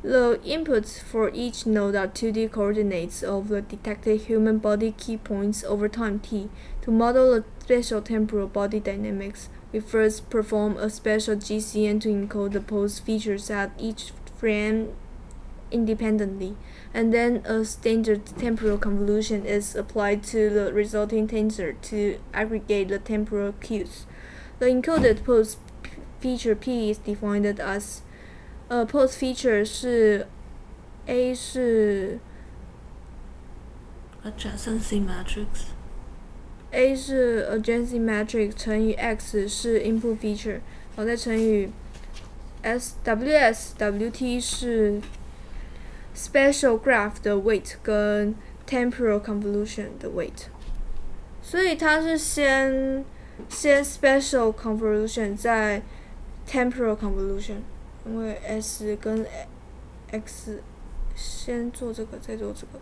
[0.03, 5.62] The inputs for each node are 2D coordinates of the detected human body key points
[5.62, 6.49] over time t.
[6.83, 12.53] To model the spatial temporal body dynamics, we first perform a special GCN to encode
[12.53, 14.93] the pose features at each frame
[15.71, 16.56] independently,
[16.93, 22.99] and then a standard temporal convolution is applied to the resulting tensor to aggregate the
[22.99, 24.06] temporal cues.
[24.60, 25.58] The encoded pose
[26.19, 28.01] feature P is defined as
[28.71, 30.27] uh, a pose feature 是
[31.08, 32.19] A 是
[34.23, 35.77] adjacent matrix。
[36.71, 40.60] A 是 Agency matrix 乘以 x 是 input feature，
[40.95, 41.69] 然后再乘以
[42.62, 44.99] s w s w t 是
[46.15, 48.36] special graph 的 weight 跟
[48.67, 50.47] temporal convolution 的 weight，
[51.41, 53.06] 所以它是先
[53.47, 55.82] 先 special convolution 再
[56.45, 57.60] temporal convolution，
[58.06, 59.25] 因为 s 跟
[60.12, 60.62] x
[61.15, 62.80] 先做这个再做这个，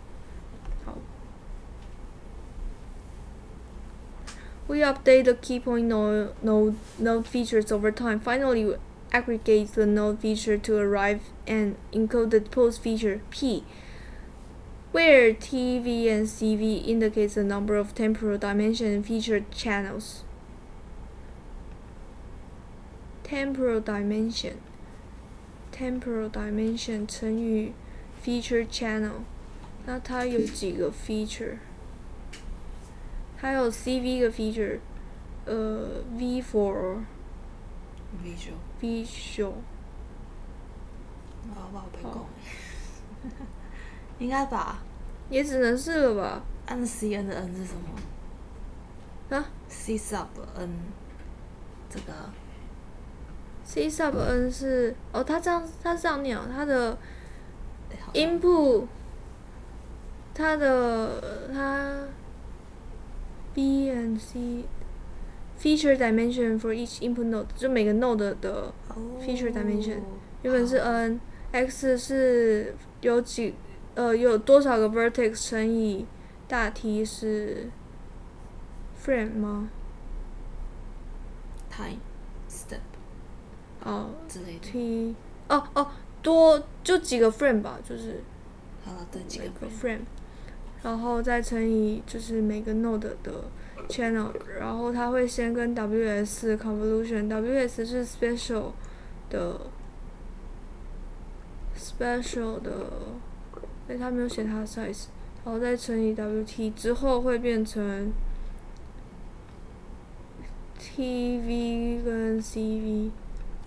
[4.67, 8.19] We update the key point node, node, node features over time.
[8.19, 8.75] Finally, we
[9.11, 13.65] aggregate the node feature to arrive an encoded pose feature P,
[14.93, 20.23] where T, V, and CV indicates the number of temporal dimension and feature channels.
[23.23, 24.61] Temporal dimension,
[25.71, 27.73] temporal dimension 乘以
[28.23, 29.23] feature channel，
[29.85, 31.57] 那它有几个 feature？
[33.46, 34.80] 还有 CV 的 feature，
[35.44, 36.98] 呃，V for
[38.24, 39.52] visual，visual，
[41.54, 41.86] 好不好？
[41.92, 42.26] 被好供，
[44.18, 44.78] 应该吧？
[45.30, 46.42] 也只能是了吧？
[46.66, 47.74] 按 C N 的 N 是什
[49.30, 49.36] 么？
[49.36, 50.68] 啊？C sub N，
[51.88, 52.12] 这个
[53.62, 56.98] ，C sub N 是哦，它这样它是这样念哦，它的
[58.12, 58.86] input，
[60.34, 62.08] 它的它
[63.56, 64.66] B and C
[65.58, 68.70] feature dimension for each input node，就每个 node 的
[69.18, 70.00] feature dimension
[70.42, 71.18] 原本是 n
[71.52, 73.54] x 是有几
[73.94, 76.04] 呃有多少个 vertex 乘以
[76.46, 77.70] 大 T 是
[79.02, 79.70] frame 吗
[81.70, 82.00] ？time
[82.50, 82.80] step
[83.82, 84.70] 哦之类的。
[84.70, 85.14] ，T
[85.48, 85.90] 哦哦
[86.22, 88.22] 多就几个 frame 吧，就是
[88.84, 89.44] 好了，对几个
[89.80, 90.00] frame，
[90.86, 93.50] 然后再乘以就是每个 node 的
[93.88, 98.70] channel，然后它会先跟 WS convolution，WS 是 special
[99.28, 99.62] 的
[101.76, 102.86] special 的，
[103.88, 105.06] 哎，它没有写它 size，
[105.44, 108.12] 然后再乘以 WT 之后会变成
[110.78, 113.10] TV 跟 CV，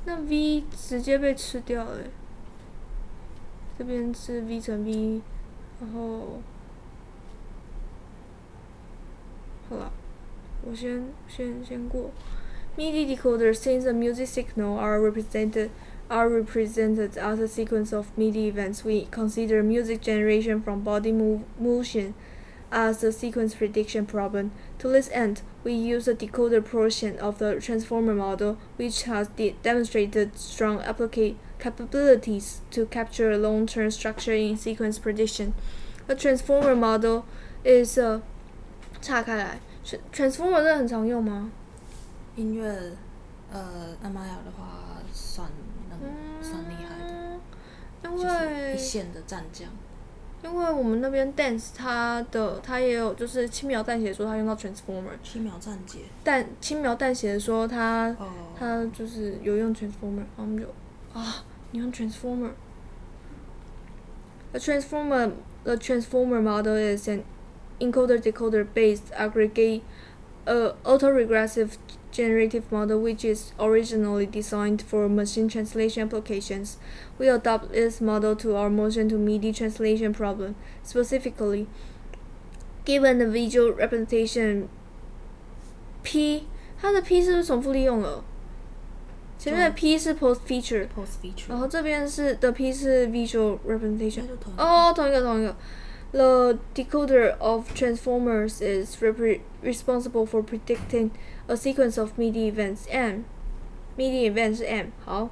[0.05, 1.97] 那 V 直接被吃掉了。
[3.77, 5.21] 这边是 V 乘 V，
[5.81, 6.41] 然后
[9.68, 9.92] 好了，
[10.62, 12.10] 我先先先过。
[12.76, 15.70] MIDI decoder since the music signal are represented
[16.08, 18.84] are represented as a sequence of MIDI events.
[18.84, 22.14] We consider music generation from body move, motion
[22.70, 24.50] as a sequence prediction problem.
[24.80, 29.54] To this end, we use the decoder portion of the transformer model, which has de-
[29.62, 35.54] demonstrated strong applica- capabilities to capture long-term structure in sequence prediction.
[36.08, 37.24] The transformer model
[37.64, 38.20] is a
[39.01, 41.51] 岔开来，tra-，transformer 真的很常用吗？
[42.35, 42.93] 音乐，
[43.51, 45.49] 呃，阿玛雅的话算
[45.89, 45.99] 能
[46.41, 47.39] 算厉害的，
[48.09, 49.69] 因为一线的战将。
[50.41, 55.99] 因为我们那边 dance 它的它也有就是轻描淡写说它用到 transformer，轻描淡写。
[56.23, 58.27] 但轻描淡写的说它哦。
[58.57, 60.65] 它就是有用 transformer，然后我们就
[61.13, 62.51] 啊，你用 transformer。
[64.53, 65.31] A transformer
[65.63, 67.23] the transformer model is an
[67.80, 69.82] encoder decoder based aggregate
[70.46, 71.76] uh, autoregressive
[72.12, 76.76] generative model which is originally designed for machine translation applications.
[77.18, 80.54] We adopt this model to our motion to MIDI translation problem.
[80.84, 81.66] Specifically,
[82.84, 84.68] given the visual representation
[86.04, 86.44] P，
[86.80, 88.22] 它的 P 是不是重复利用了？
[89.36, 91.48] 前面的 P 是 post feature， post feature。
[91.48, 94.28] 然后这边是的 P 是 visual representation 那。
[94.28, 95.56] 就同一个哦，同一个同一个。
[96.12, 101.10] The decoder of transformers is repre- responsible for predicting
[101.48, 105.30] a sequence of MIDI events M。MIDI event 是 M，好。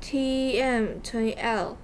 [0.00, 1.76] TM 乘以 L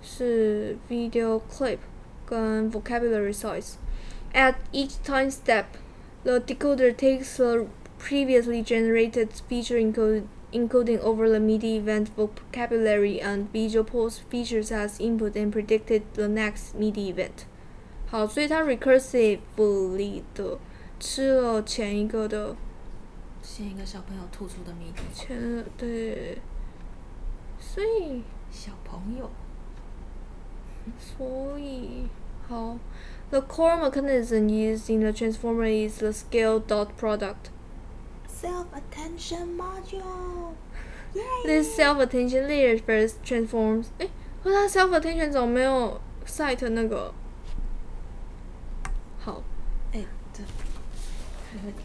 [0.00, 1.78] 是 video clip
[2.24, 5.64] 跟 vocabulary size。At each time step,
[6.24, 7.66] the decoder takes the
[7.98, 14.98] previously generated feature encode encoding over the MIDI event vocabulary and visual pose features as
[14.98, 17.44] input and predicted the next MIDI event。
[18.06, 20.58] 好，所以它 recursively 的
[20.98, 22.56] 吃了前一个的
[23.42, 25.02] 像一个小朋友吐出的谜底。
[25.12, 26.38] 前对，
[27.60, 29.30] 所以小朋友。
[30.98, 32.08] 所以
[32.48, 32.78] 好，
[33.28, 37.50] the core mechanism used in the transformer is the scale dot product。
[38.43, 40.53] Self attention module。
[41.45, 44.09] This self attention layer first transforms，哎，
[44.43, 47.13] 可是它 self attention 怎么没有 cite 那个？
[49.19, 49.41] 好，
[49.93, 50.43] 哎，对。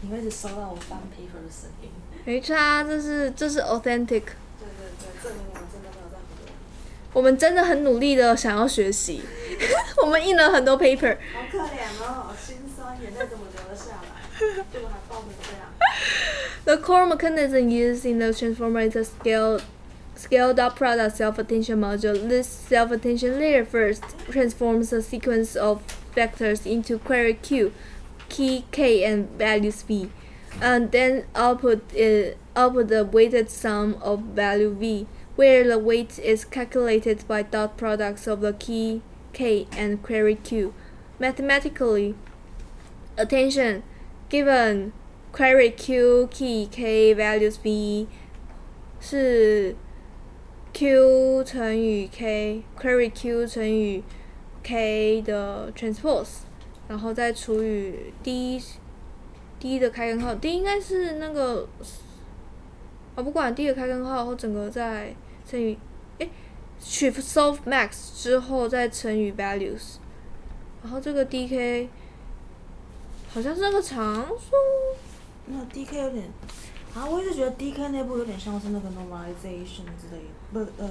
[0.01, 1.89] 你会你收到我翻 paper 的声音。
[2.25, 4.05] 没差，这是这是 authentic。
[4.59, 6.53] 对对对，证明我们真的没有在胡乱。
[7.13, 9.21] 我们真的很努力的想要学习，
[10.01, 11.15] 我们印了很多 paper。
[11.33, 13.45] 好可怜哦，好心酸，眼泪怎么
[16.69, 19.59] The core mechanism used in the transformer is a scale
[20.13, 22.29] scaled up product self-attention module.
[22.29, 25.81] This self-attention layer first transforms a sequence of
[26.15, 27.73] vectors into query Q,
[28.29, 30.11] key K and values V,
[30.61, 36.45] and then output uh, output the weighted sum of value V, where the weight is
[36.45, 39.01] calculated by dot products of the key
[39.33, 40.75] K and query Q.
[41.17, 42.13] Mathematically,
[43.17, 43.81] attention
[44.29, 44.93] given
[45.31, 48.07] query q key k values v
[48.99, 49.75] 是
[50.73, 54.03] q 乘以 k query q 乘以
[54.63, 56.39] k 的 transpose，
[56.87, 58.61] 然后再除以 d
[59.59, 61.67] d 的开根号，d 应该是那个
[63.15, 65.13] 啊，不管 d 的开根号或整个再
[65.45, 65.77] 乘以
[66.17, 66.29] 诶
[66.79, 69.97] 取 solve max 之后再乘以 values，
[70.81, 71.87] 然后这个 dk
[73.29, 74.55] 好像是那个常数。
[75.51, 76.29] 那 DK 有点，
[76.95, 80.21] 啊，我一直觉得 DK 那部有点像是那个 normalization 之类
[80.53, 80.87] 不呃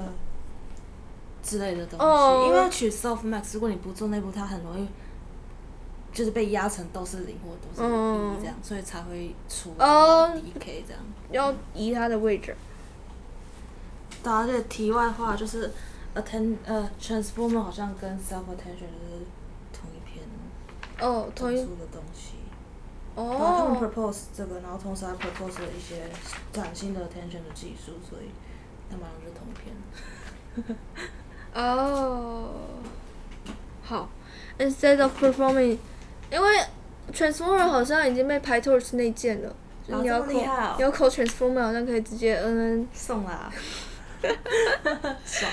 [1.43, 4.87] 之类的东西哦因为取 self max，如果你不做内部，它很容易
[6.13, 11.03] 就是被压成都是零或都是嗯一这样，所以才会出哦 DK 这样。
[11.31, 12.57] 要移它的位置。
[14.23, 15.71] 对啊，而且题外话就是
[16.17, 19.25] atten 呃 transformer 好像跟 self attention 就是
[19.73, 20.25] 同一篇
[21.01, 22.03] 哦，同一的东
[23.25, 23.31] 西。
[23.31, 26.03] 然后他们哦 propose 这个，然后同时还 propose 了一些
[26.53, 28.31] 崭新的 attention 的技术，所以
[28.91, 30.77] 他们好像是同片。
[31.55, 32.51] 哦，
[33.83, 34.09] 好
[34.59, 35.79] ，instead of performing，
[36.31, 36.59] 因为
[37.13, 39.55] transformer 好像已经被 PyTorch 内建了，
[39.87, 43.51] 你要扣这么厉害哦你要扣 transformer 好像可以直接嗯，送啦，
[45.25, 45.51] 爽。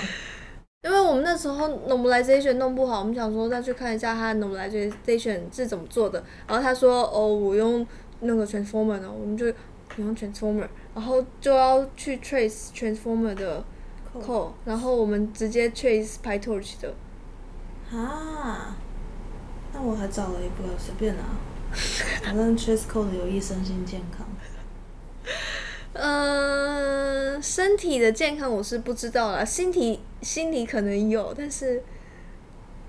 [0.82, 7.84] 因为我们那时候 normalization 弄不好，我们想说再去看一下它 normalization 是怎么做的，然后他说哦我用
[8.20, 9.46] 那个 transformer 呢，我们就
[9.96, 13.64] 用 transformer，然后就要去 trace transformer 的
[14.14, 16.94] code，然后我们直接 trace PyTorch 的。
[17.90, 18.76] 啊，
[19.72, 21.22] 那我还找了一个随便拿，
[22.22, 24.26] 反正 trace Code 有益身心健康。
[25.92, 31.83] 嗯，身体的健康我是不知道啦，心体 心理可能有，但是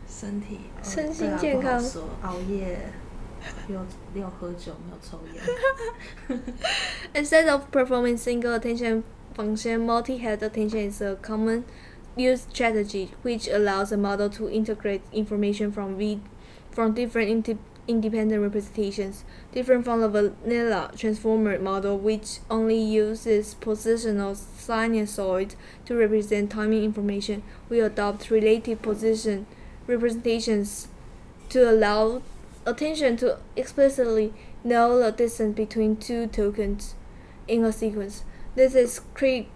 [0.07, 2.79] 身体呃身心对啊健康不好说熬夜，
[3.69, 3.81] 又
[4.15, 6.35] 又喝酒，没有抽烟。
[7.15, 9.03] Instead of performing single attention
[9.35, 11.65] function, multi-head attention is a common
[12.17, 16.21] use strategy which allows a model to integrate information from v-
[16.71, 24.36] from different indi- independent representations, different from the vanilla transformer model which only uses positional
[24.36, 27.44] sinusoids to represent timing information.
[27.70, 29.46] We adopt relative position
[29.88, 30.90] representations
[31.50, 32.22] to allow
[32.66, 34.34] attention to explicitly
[34.64, 36.96] know the distance between two tokens
[37.48, 38.24] in a sequence.
[38.56, 39.48] This is cri-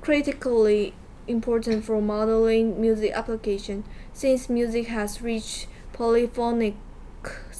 [0.00, 0.94] critically
[1.26, 6.74] important for modeling music application since music has rich polyphonic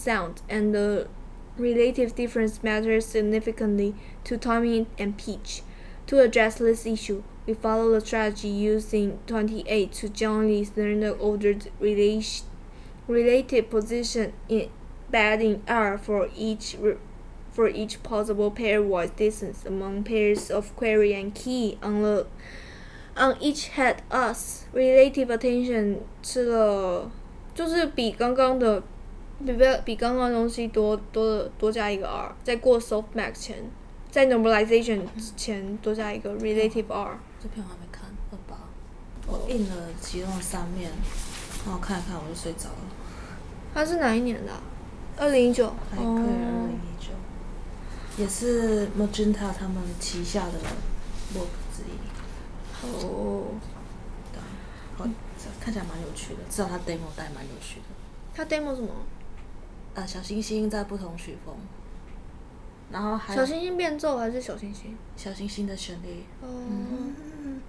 [0.03, 1.07] sound and the
[1.57, 5.61] relative difference matters significantly to timing and pitch.
[6.07, 11.69] To address this issue, we follow the strategy used in 28 to generally standard ordered
[11.79, 12.45] relation,
[13.07, 16.97] relative position embedding R for each re-
[17.51, 22.27] for each possible pairwise distance among pairs of query and key on the
[23.17, 27.11] on each head us relative attention 吃了
[27.53, 28.81] 就是比刚刚的
[29.38, 33.64] 比比比刚刚的东西多多多加一个 R，在过 softmax 前，
[34.10, 35.00] 在 normalization
[35.36, 37.18] 前多加一个 relative R。
[37.42, 38.56] 这篇我还没看，二八。
[39.26, 40.90] 我印了其中的三面，
[41.64, 42.76] 然后看一看我就睡着了。
[43.74, 44.60] 它是哪一年的、啊？
[45.16, 45.72] 二零一九。
[45.90, 47.10] 还可以二零一九，
[48.16, 50.52] 也是 Magenta 他们旗下的
[51.34, 51.94] work 之一。
[52.86, 53.46] 哦，
[54.96, 55.06] 好，
[55.60, 57.86] 看起来蛮有趣的，至少它 demo 带蛮有趣的。
[58.34, 58.90] 它 demo 什么？
[59.94, 61.54] 呃，小星星在不同曲风，
[62.90, 64.96] 然后还小星星变奏还是小星星？
[65.16, 67.60] 小星星的旋律，哦、嗯，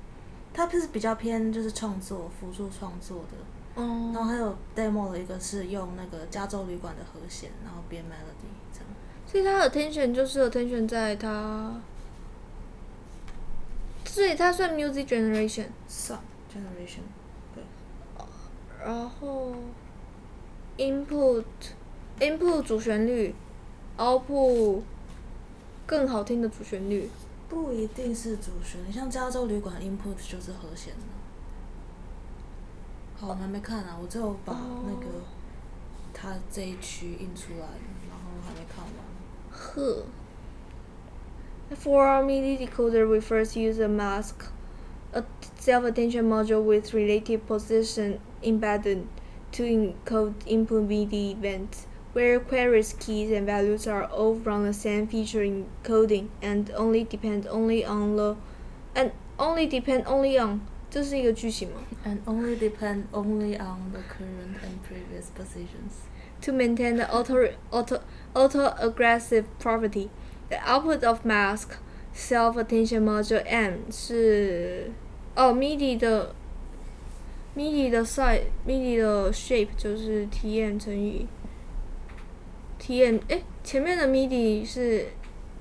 [0.54, 4.12] 它是比较偏就是创作辅助创作的，哦。
[4.14, 8.90] 然后哦，还有 demo 的一个是用那个加州旅馆的和弦，然后编 melody 这样。
[9.28, 11.80] 所以它的 attention 就是 attention 在它，
[14.06, 16.20] 所以它算 music generation，Sub
[16.52, 17.02] generation，
[17.54, 17.64] 对。
[18.84, 19.54] 然后
[20.78, 21.44] input
[22.20, 23.34] input 主旋律
[23.98, 24.82] ，output
[25.86, 27.10] 更好听的主旋律。
[27.48, 31.02] 不一定是主旋律，像加州旅馆 input 就是和弦的。
[33.18, 35.22] 好，我还没看啊，我只有把那个哦
[36.14, 37.68] 它这一区印出来，
[38.10, 38.94] 然后还没看完。
[39.52, 40.06] 呵。
[41.76, 44.50] For our MIDI decoder, we first use a mask,
[45.14, 45.24] a
[45.60, 49.06] self-attention module with relative position embedded
[49.52, 55.07] to encode input MIDI events, where queries, keys, and values are all from the same
[55.07, 58.37] feature encoding and only depend only on the
[58.95, 65.31] and only depend only on 这是一个句型吗 And only depend only on the current and previous
[65.31, 66.09] positions.
[66.43, 68.01] to maintain the auto auto
[68.35, 70.11] auto aggressive property.
[70.49, 71.77] The output of mask
[72.13, 74.91] self attention module M 是
[75.37, 76.35] 哦 MIDI 的
[77.57, 81.27] MIDI 的 size MIDI 的 shape 就是 TM 乘以
[82.85, 85.09] TM 诶，前面的 MIDI 是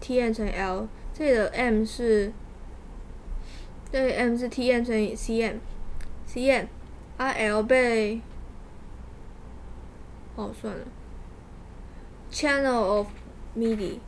[0.02, 2.32] TM 乘以 L，这里的 M 是
[3.92, 5.56] 这里 M 是 TM 乘以 CM
[6.28, 6.68] CM
[7.18, 8.22] 啊 L 被
[10.36, 10.86] 哦，算了。
[12.32, 13.08] Channel of
[13.58, 14.00] MIDI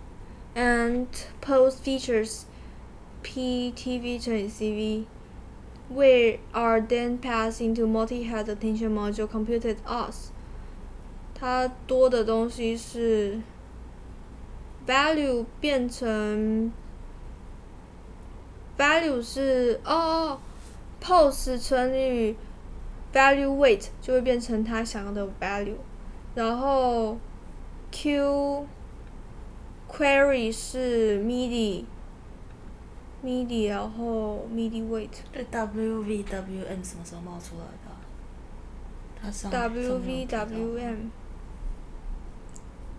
[0.56, 1.08] and
[1.42, 2.44] post features
[3.24, 5.06] PTV 乘以 CV,
[5.94, 10.32] where are then passed into multi-head attention module computed us.
[11.39, 13.39] 它多的东西是
[14.87, 16.73] value 变成
[18.79, 20.41] value 是哦哦
[20.99, 22.35] pose 乘以
[23.13, 25.77] value weight 就会变成它想要的 value，
[26.35, 27.19] 然后
[27.91, 28.67] Q
[29.91, 31.85] query 是 MIDI
[33.23, 38.01] MIDI，然后 MIDI weight 对 WVWM 什么时候冒出来的啊、
[39.21, 41.11] 它上上面有提到 WVWM。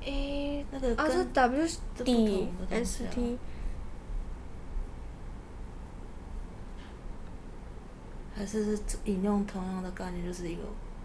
[0.07, 3.37] 诶，那个啊，是跟 W 这不底同的东西 S 啊 T
[8.33, 10.61] 还是是引用同样的概念，就是一个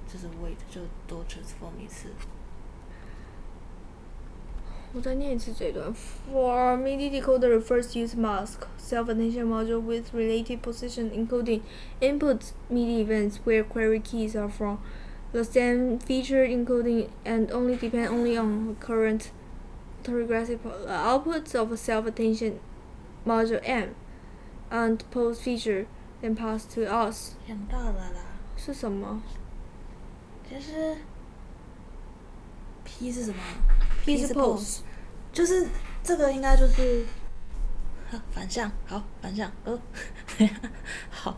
[0.07, 2.09] 就是 weight 就多 transform 一次。
[4.95, 5.91] 我再念一次这段。
[6.31, 11.63] For MIDI decoder refers use mask self-attention module with relative position encoding
[11.99, 14.77] input MIDI events where query keys are from
[15.34, 19.32] the same feature encoding and only depend only on the current
[20.08, 22.60] regressive uh, outputs of a self-attention
[23.26, 23.94] module M
[24.72, 25.86] and post feature
[26.22, 28.22] then pass to us 想到了啦，
[28.56, 29.22] 是什么？
[30.50, 30.96] 其实
[32.86, 33.38] P 是什么
[34.06, 34.80] P 是 pose pose，
[35.34, 35.68] 就是
[36.02, 37.06] 这个应该就是
[38.10, 39.78] 呵反向，好反向，呃，
[41.10, 41.38] 好，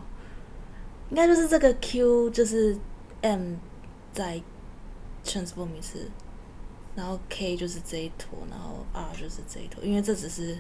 [1.10, 2.78] 应该就是这个 Q 就是
[3.22, 3.56] M
[4.15, 4.41] 在
[5.23, 6.09] transform 一次，
[6.95, 10.57] 然后 K 就是这一坨，然后 R 就是这一坨，因为这只是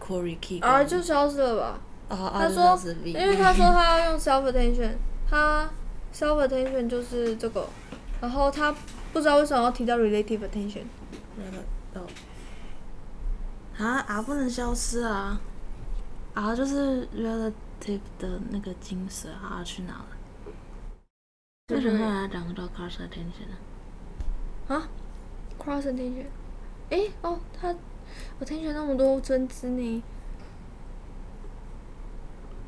[0.00, 1.80] query key 跟 R 就消失了吧？
[2.08, 4.92] 啊他说因为他说他要用 self attention，
[5.28, 5.68] 他
[6.14, 7.68] self attention 就是这个，
[8.20, 8.74] 然后他
[9.12, 10.84] 不知道为什么要提到 relative attention。
[11.36, 11.58] 那个
[12.00, 12.06] 哦，
[13.76, 15.38] 啊 R 不能消失啊
[16.34, 20.06] ，R 就是 relative 的那个精髓，R 去哪了？
[21.70, 23.56] 为什么要讲到 cross attention 呢？
[24.68, 24.88] 啊
[25.62, 26.24] ，cross attention，
[26.88, 27.74] 诶，哦，他
[28.40, 30.02] attention 那么多针织呢，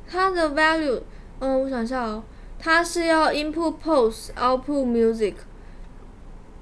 [0.06, 1.00] 它的 value，
[1.38, 2.22] 嗯，我想一下哦，
[2.58, 5.36] 它是要 input pose output music，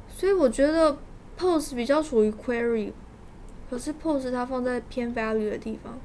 [0.08, 0.96] 所以我觉得
[1.36, 2.92] pose 比较属于 query，
[3.68, 5.98] 可是 pose 它放在偏 value 的地方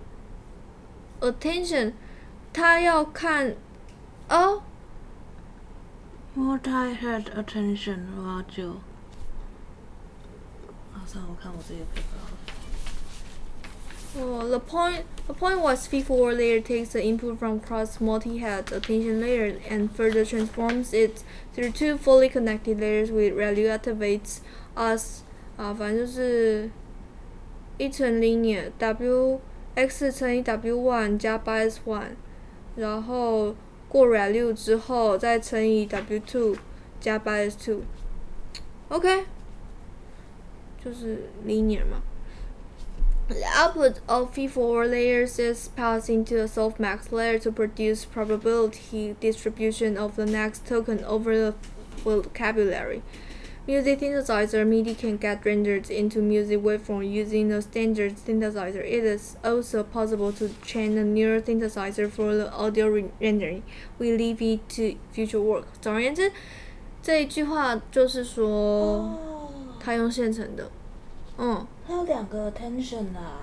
[1.22, 1.94] ，attention
[2.52, 3.56] 它要看，
[4.30, 4.64] 哦。
[6.37, 8.71] multi-head attention 的话就，
[10.93, 12.37] 啊，算了，我看我自己的 paper 好了。
[14.17, 19.21] Oh, the point the point was feed-forward layer takes the input from cross multi-head attention
[19.21, 21.23] layer and further transforms it
[21.55, 24.39] through two fully connected layers with relativates
[24.75, 25.23] us
[25.57, 26.71] 啊，反正就是
[27.77, 29.41] 一层 linear w
[29.75, 32.17] x 乘以 w one 加 bias one，
[32.77, 33.55] 然后
[33.93, 36.57] 过 ReLU 之后再乘以 w two
[37.01, 39.25] 加 bias two。OK，
[40.85, 42.03] 就是 linear 嘛。
[43.29, 50.17] The output of feed-forward layers is passed into a softmax layer to produce probability distribution of
[50.17, 51.55] the next token over the
[52.03, 53.03] vocabulary.
[53.67, 58.83] Music synthesizer MIDI can get rendered into music waveform using a standard synthesizer.
[58.83, 63.63] It is also possible to train a neural synthesizer for the audio re- rendering.
[63.99, 65.65] We leave it to future work.
[65.81, 66.33] 总而言之，
[67.03, 69.19] 这一句话就是说，哦，
[69.79, 70.71] 他用现成的，
[71.37, 71.67] 嗯。
[71.87, 73.41] 它有两个 attention 啊，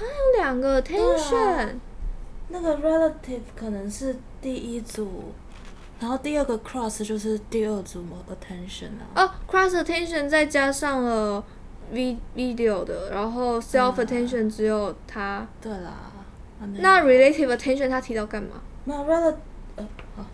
[0.00, 1.74] 有两个 tension，、
[2.48, 5.32] 那个 relative 可能是第一组，
[5.99, 9.23] 然后第二个 cross 就是第二组 attention 啊。
[9.23, 11.43] 哦，cross attention 再加上了
[11.91, 15.47] v video 的，然后 self attention 只有它。
[15.61, 15.89] 对啦，
[16.61, 18.61] 啊那 relative attention 他提到干嘛？
[18.85, 19.35] 没有 relative，
[19.75, 20.25] 呃，好，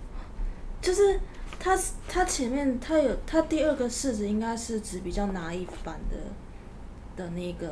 [0.81, 1.19] 就是
[1.59, 7.67] 他他前面他有他第二个式子应该是指比较拿一版的的那个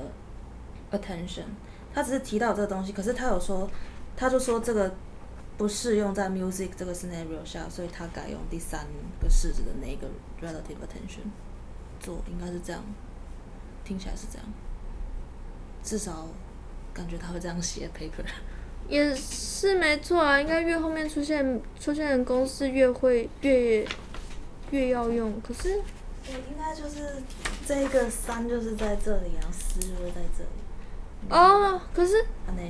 [0.91, 1.43] attention，
[1.93, 3.69] 他只是提到这个东西，可是他有说，
[4.17, 4.93] 他就说这个
[5.57, 8.85] 不适用在 music 这个 scenario 下，所以他改用第三
[9.21, 10.07] 个式子的那个
[10.41, 11.25] relative attention
[11.99, 12.83] 做，应该是这样，
[13.83, 14.47] 听起来是这样，
[15.83, 16.27] 至少
[16.93, 18.25] 感觉他会这样写 paper。
[18.89, 23.87] 也是没错啊，应该越后面出现出现的公式越会越
[24.71, 25.39] 越要用。
[25.41, 25.77] 可是
[26.27, 27.23] 我应该就是
[27.65, 31.29] 这个三就是在这里，然后四就会在这里。
[31.29, 32.61] 哦，可是啊呢，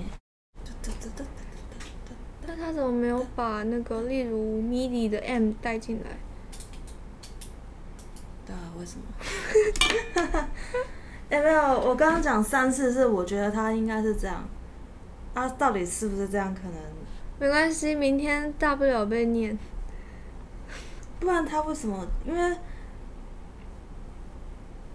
[2.45, 6.17] 那他怎么没有把那个例如 MIDI 的 M 带进来？
[8.45, 9.05] 对啊，为什么？
[11.29, 14.47] 哎、没有，我刚刚讲三次是我觉得他应该是这样，
[15.33, 16.53] 啊，到底是不是这样？
[16.53, 16.73] 可能
[17.39, 19.57] 没关系，明天大不了被念。
[21.19, 22.05] 不然他为什么？
[22.25, 22.57] 因为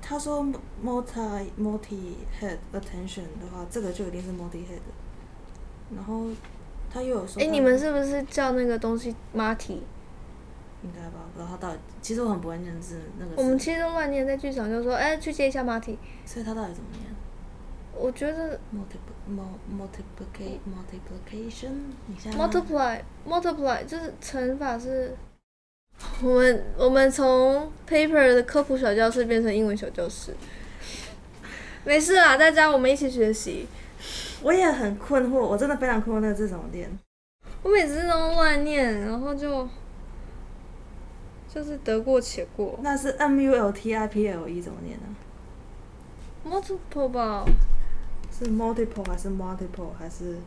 [0.03, 0.45] 他说
[0.85, 4.83] multi multi head attention 的话，这个就一定是 multi head。
[5.95, 6.27] 然后
[6.99, 9.79] 他又有说，哎、你们是不是叫那个东西 Marty？
[10.83, 11.21] 应该吧？
[11.33, 15.97] 不知道他到底，其实我很不会念字，那个我们其实都乱念，在剧场就说，哎、去接一下 Marty。
[16.27, 17.05] 所以他到底怎么念
[17.97, 21.71] 我觉得？multiple mul multiplicate multiplication，
[22.07, 25.17] 你现在 multiply multiply 就是乘法是。
[26.23, 30.33] 我们我们从 paper 的科普小教室变成英文小教室，
[31.85, 33.67] 没事啦，大家我们一起学习。
[34.43, 36.99] 我也很困惑，我真的非常困惑那个字怎么念。
[37.63, 39.69] 我每次都乱念，然后就
[41.53, 42.79] 就是得过且过。
[42.83, 45.07] 那是 M U L T I P L E 怎么念呢
[46.47, 47.45] ？multiple 吧，
[48.31, 50.39] 是 multiple 还是 multiple 还是？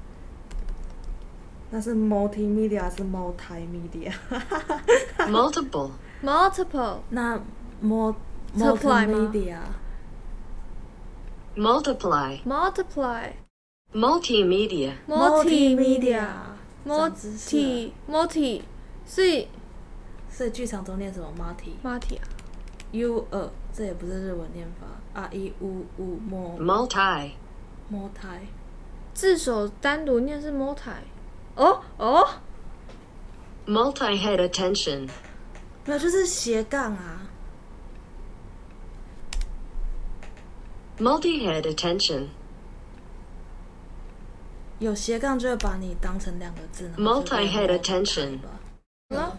[1.74, 7.40] 那是 multimedia 还是 multimedia？multiple, multiple 那
[7.82, 8.14] mul
[8.58, 9.60] Supply 吗 multimedia
[11.56, 13.32] multiply, multiply
[13.94, 16.28] multimedia, multimedia
[16.86, 18.62] 长知识了 multi multi，
[19.06, 19.48] 所以
[20.30, 22.24] 所以剧场中念什么 multi？multi 啊
[22.92, 24.88] ，U 二，这也不是日文念法
[25.22, 27.32] ，R 一 U U 莫 multi,
[27.90, 28.48] 莫胎，
[29.14, 30.94] 字首单独念是 multi。
[31.56, 32.28] 哦哦
[33.68, 35.10] ，multi-head attention,
[35.86, 37.28] 没有就是斜杠啊。
[40.98, 42.28] multi-head attention,
[44.81, 48.61] 有斜杠就会把你当成两个字，然后就变 Multi-head multi attention 吧。
[49.11, 49.39] 好了。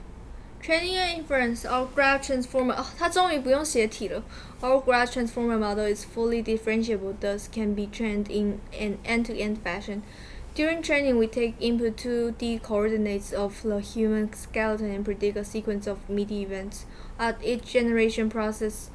[0.59, 4.22] Training and inference, our graph transformer 哦，它终于不用斜体了。
[4.59, 10.01] Our graph transformer model is fully differentiable, thus can be trained in an end-to-end fashion.
[10.55, 15.88] During training, we take input 2D coordinates of the human skeleton and predict a sequence
[15.88, 16.86] of MIDI events.
[17.18, 18.89] At each generation process,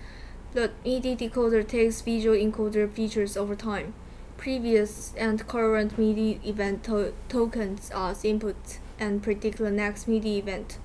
[0.53, 3.95] the MIDI decoder takes visual encoder features over time.
[4.37, 8.57] Previous and current MIDI event to- tokens as input
[8.99, 10.79] and predict the next MIDI event.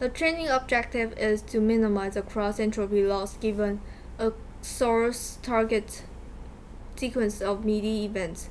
[0.00, 3.80] The training objective is to minimize the cross entropy loss given
[4.18, 4.32] a
[4.62, 6.02] source target
[6.96, 8.48] sequence of MIDI events.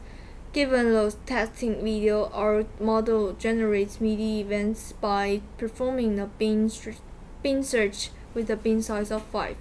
[0.53, 7.01] Given the testing video, our model generates MIDI events by performing a bin, str-
[7.41, 9.55] bin search with a bin size of 5.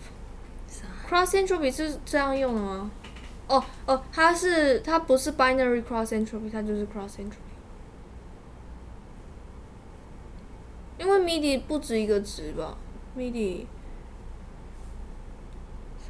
[0.69, 2.91] 啥 Cross entropy 是这样用的吗？
[3.48, 7.48] 哦哦，它是它不是 binary cross entropy，它就是 cross entropy。
[10.98, 12.78] 因为 MIDI 不止一个值吧
[13.16, 13.66] ，MIDI，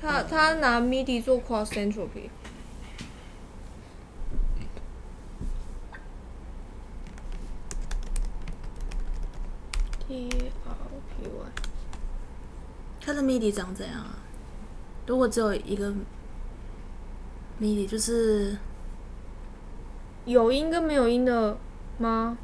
[0.01, 2.29] 他他拿 MIDI 做 cross entropy。
[10.07, 10.29] T
[10.65, 10.73] R
[11.09, 11.29] P。
[13.01, 14.15] 它的 MIDI 长怎样啊？
[15.05, 15.93] 如果只有一个
[17.61, 18.57] MIDI，就是
[20.25, 21.57] 有音跟没有音的
[21.97, 22.37] 吗？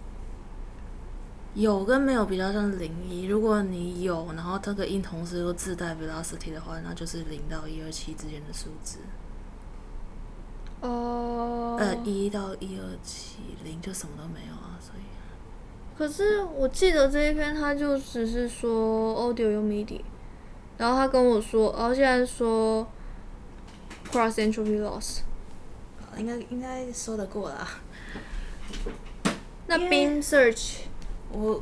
[1.54, 3.26] 有跟没有比较像零一。
[3.26, 8.98] 如果你有，然后这个音同时又自带 velocity 的话，那就是零到一二七之间的数字。
[10.82, 15.04] 哦、呃，一到一二七，零就什么都没有啊，所以
[15.96, 20.02] 可是我记得这一篇他就只是说 audio 用 MIDI，
[20.78, 22.88] 然后他跟我说，然后现在说
[24.14, 25.22] cross entropy loss。
[26.12, 27.68] 呃应该应该说得过啦。
[29.66, 30.82] 那因为 beam search
[31.32, 31.60] 我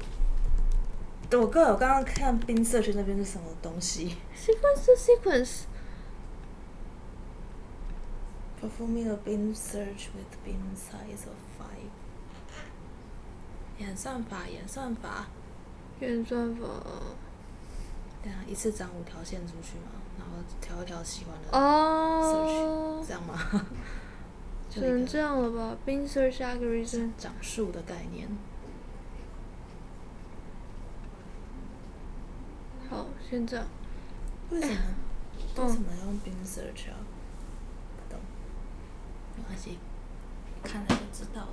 [1.31, 4.91] 我哥我刚刚看 bin search 那边是什么东西 sequence to
[8.61, 11.89] sequence，？Performing a beam search with beam size of five。
[13.77, 15.29] 演算法，演算法，
[16.01, 16.67] 演算法
[18.21, 23.66] 对啊，一次长五条线出去嘛，然后调一条喜欢的哦 search，、，这样吗？
[24.70, 25.76] 只就一个能这样了吧？
[25.86, 28.28] beam search algorithm 长数的概念。
[32.88, 33.66] 好，先这样。
[34.50, 34.74] 为什么？
[34.76, 34.94] 嗯
[35.56, 37.00] 为什么要用 beam search 啊？
[37.96, 38.20] 不懂，
[39.36, 39.78] 没关系，
[40.62, 41.48] 看了就知道了。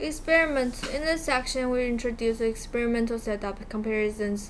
[0.00, 0.74] Experiment.
[0.92, 4.48] In this section, we introduce experimental setup comparisons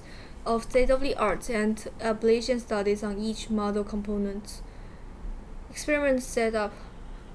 [0.48, 4.60] of state-of-the-art and ablation studies on each model component.
[5.70, 6.72] Experiment setup.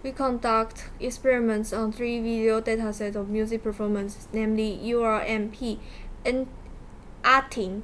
[0.01, 5.79] We conduct experiments on three video datasets of music performance, namely URMP
[6.25, 6.47] and
[7.23, 7.81] ATIN.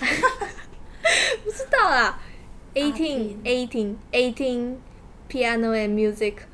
[1.43, 2.19] 不知道啦。
[2.75, 4.77] 18, 18, 18
[5.27, 6.47] piano and music.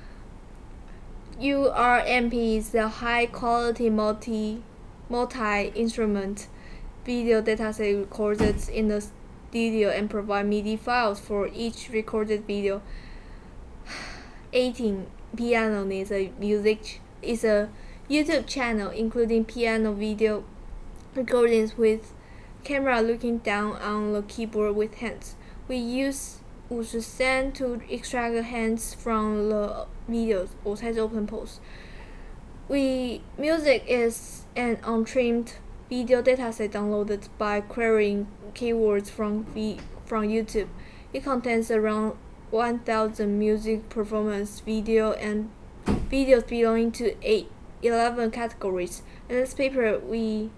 [1.39, 4.61] URMP is a high quality multi
[5.09, 6.47] multi instrument
[7.04, 9.04] video dataset recorded in the
[9.50, 12.80] studio and provide MIDI files for each recorded video.
[14.52, 17.68] 18 Piano is a music is a
[18.08, 20.44] YouTube channel including piano video
[21.14, 22.12] recordings with
[22.62, 25.34] camera looking down on the keyboard with hands.
[25.68, 26.38] We use
[26.68, 31.60] 53 to extract the hands from the videos or size open pose.
[32.68, 35.54] We music is an untrimmed
[35.89, 40.67] video dataset downloaded by querying keywords from v, from YouTube.
[41.13, 42.15] It contains around
[42.51, 45.49] 1,000 music performance video and
[45.85, 47.51] videos belonging to eight,
[47.81, 49.01] 11 categories.
[49.27, 50.49] In this paper, we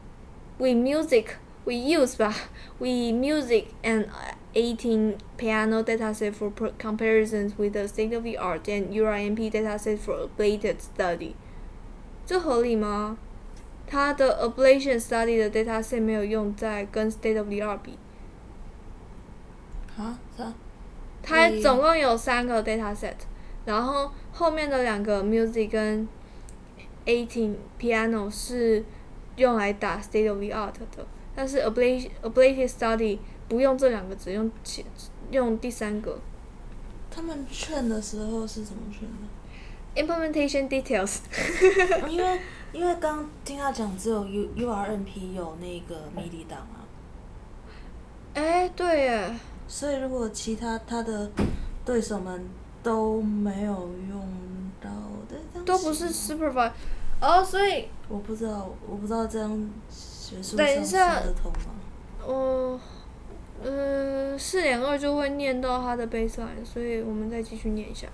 [0.57, 2.33] we music we use吧
[2.79, 4.09] we music and
[4.55, 9.97] 18 piano dataset for pro- comparisons with the state of the art and URMP dataset
[9.99, 11.35] for ablated study.
[12.25, 13.17] 这合理吗？
[13.86, 17.96] 它的 ablation study 的 dataset 没有用在跟 state of the art 比，
[19.96, 20.52] 啊，啥？
[21.22, 23.14] 它嗯总共有三个 dataset，
[23.64, 26.08] 然后后面的两个 music 跟
[27.04, 28.84] eighteen piano 是
[29.36, 33.18] 用来打 state of the art 的，但是 ablative study
[33.48, 34.84] 不用这两个，只用其
[35.30, 36.18] 用第三个
[37.10, 39.35] 他们劝的时候是怎么劝的？
[39.96, 41.18] Implementation details。
[42.08, 42.40] 因为
[42.72, 46.84] 因为刚听他讲，只有 U U R N P 有那个 MIDI 档啊，
[48.34, 49.34] 哎，对耶，
[49.66, 51.30] 所以如果其他他的
[51.84, 52.48] 对手们
[52.82, 54.28] 都没有用
[54.80, 54.90] 到
[55.28, 56.72] 的，都不是 supervised。
[57.18, 61.72] 哦，所以我不知道，我不知道这样学术等上说得通吗？
[62.26, 62.78] 哦，
[63.64, 68.06] 呃，四点二就会念到他的 baseline，所以我们再继续念一下。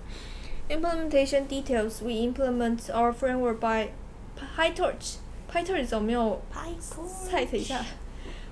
[0.72, 2.02] Implementation details.
[2.02, 3.90] We implement our framework by
[4.36, 5.16] PyTorch.
[5.50, 7.84] PyTorch 有没有拍 cite 一下？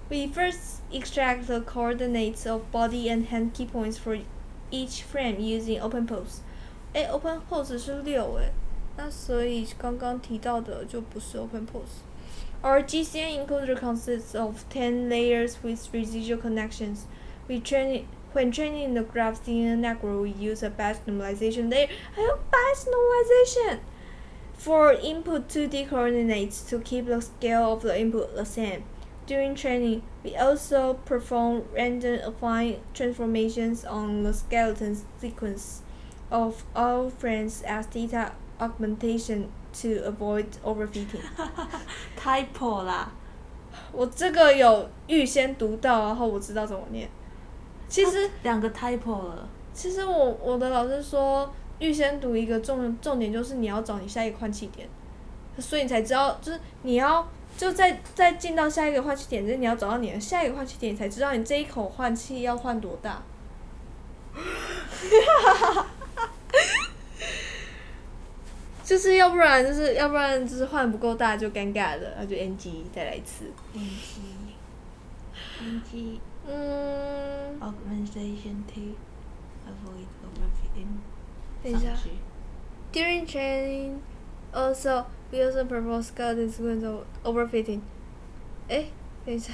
[0.08, 4.18] We first extract the coordinates of body and hand key points for
[4.70, 6.38] each frame using OpenPose.
[6.94, 8.50] 哎，OpenPose 是六哎，
[8.96, 17.00] 那所以刚刚提到的就不是 OpenPose。Our GCN encoder consists of 10 layers with residual connections.
[17.48, 21.88] We train when training the graph CNN network, we use a batch normalization layer.
[22.14, 23.78] 还有 batch normalization
[24.54, 28.82] for input 2D coordinates to keep the scale of the input the same.
[29.26, 35.82] During training, we also perform random affine transformations on the skeleton sequence
[36.30, 39.48] of all frames as data augmentation
[39.82, 41.22] to avoid overfitting.
[42.16, 43.12] typo 啦，
[43.92, 47.08] 我这个有预先读到，然后我知道怎么念。
[47.91, 54.87] 其实，两个 typo 了，其实我我的老师说，预先读一个重重点就是你要找你下一个换气点，
[55.59, 57.27] 所以你才知道，就是你要
[57.57, 63.21] 就在在进到下一个换气点之前，你要找到你的下一个换气点，你才知道你这一口换气要换多大。
[68.85, 73.51] 就是要不然就是要不然就是换不够大就尴尬了，那就 NG 再来一次。
[73.73, 74.21] NG
[75.59, 78.96] NG 嗯， augmentation to
[79.66, 81.00] avoid overfitting。
[81.62, 82.10] 等一下上去
[82.92, 83.98] During training,
[84.52, 87.80] also we also perform skeleton sequence of overfitting.
[88.68, 88.86] 哎，
[89.24, 89.52] 等一下，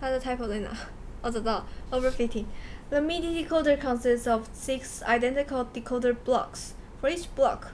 [0.00, 0.70] 它的 typo 在哪？
[1.22, 2.44] 我找到了 overfitting.
[2.90, 6.72] The MIDI decoder consists of six identical decoder blocks.
[7.00, 7.68] For each block，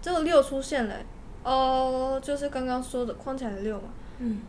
[0.00, 0.96] 这个六出现了。
[1.44, 3.88] 哦，就是刚刚说的框起来的六嘛。
[4.18, 4.40] 嗯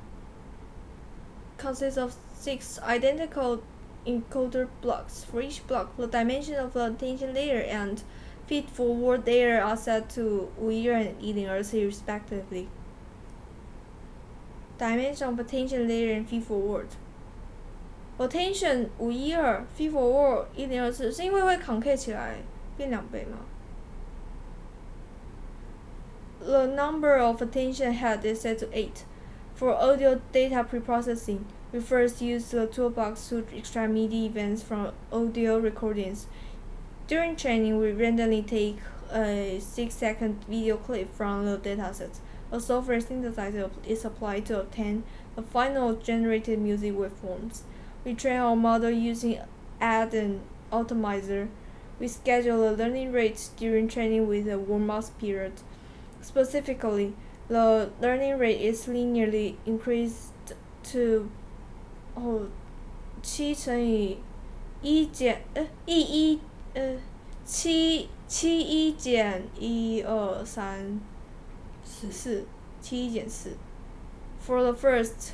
[1.57, 3.61] consists of six identical
[4.05, 5.23] encoder blocks.
[5.23, 8.03] For each block, the dimension of the attention layer and
[8.47, 12.67] feed forward layer are set to 五一二 and 一零二四 respectively.
[14.77, 16.87] Dimension of attention layer and feed forward.
[18.17, 22.35] Attention 五一二，feed forward 一零二四，是因为会 concave 起来
[22.77, 23.39] 变两倍吗？
[26.41, 29.03] The number of attention head is set to eight.
[29.55, 31.39] For audio data preprocessing,
[31.72, 36.26] we first use the toolbox to extract MIDI events from audio recordings.
[37.06, 38.78] During training, we randomly take
[39.12, 42.18] a 6 second video clip from the dataset.
[42.50, 45.04] A software synthesizer is applied to obtain
[45.36, 47.62] the final generated music waveforms.
[48.04, 49.38] We train our model using
[49.80, 50.40] add and
[50.72, 51.48] optimizer.
[52.00, 55.52] We schedule the learning rate during training with a warm-up period.
[56.20, 57.14] Specifically,
[57.46, 60.32] the learning rate is linearly increased
[60.84, 61.30] to
[62.19, 62.47] 哦，
[63.21, 64.19] 七乘以
[64.81, 66.39] 一减呃一一
[66.73, 66.95] 呃
[67.43, 70.99] 七七一减一二三
[71.85, 72.45] 是四
[72.81, 73.57] 七一减四。
[74.45, 75.33] For the first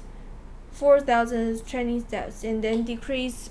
[0.74, 3.50] four thousand training steps, and then decrease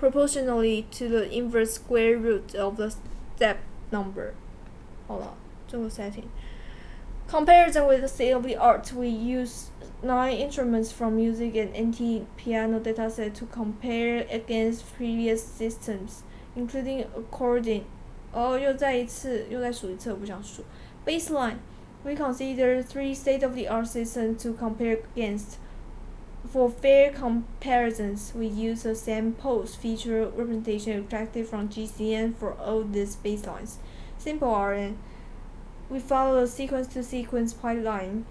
[0.00, 2.90] proportionally to the inverse square root of the
[3.36, 3.56] step
[3.90, 4.34] number.
[5.08, 5.34] 好了，
[5.66, 6.26] 这个 setting.
[7.28, 9.70] Comparison with the state of the art, we use
[10.02, 16.24] nine instruments from music and NT piano dataset to compare against previous systems,
[16.56, 17.84] including accordion.
[18.32, 20.64] 哦，又再一次，又再数一次，我不想数。
[21.06, 21.58] Baseline,
[22.04, 25.58] we consider three state-of-the-art systems to compare against.
[26.52, 32.82] For fair comparisons, we use the same pose feature representation extracted from GCN for all
[32.82, 33.76] these baselines.
[34.18, 34.96] Simple RN.
[35.88, 38.24] We follow a sequence to sequence pipeline.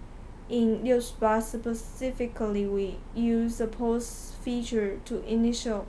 [0.50, 5.86] In 68 specifically, we use the pose feature to initial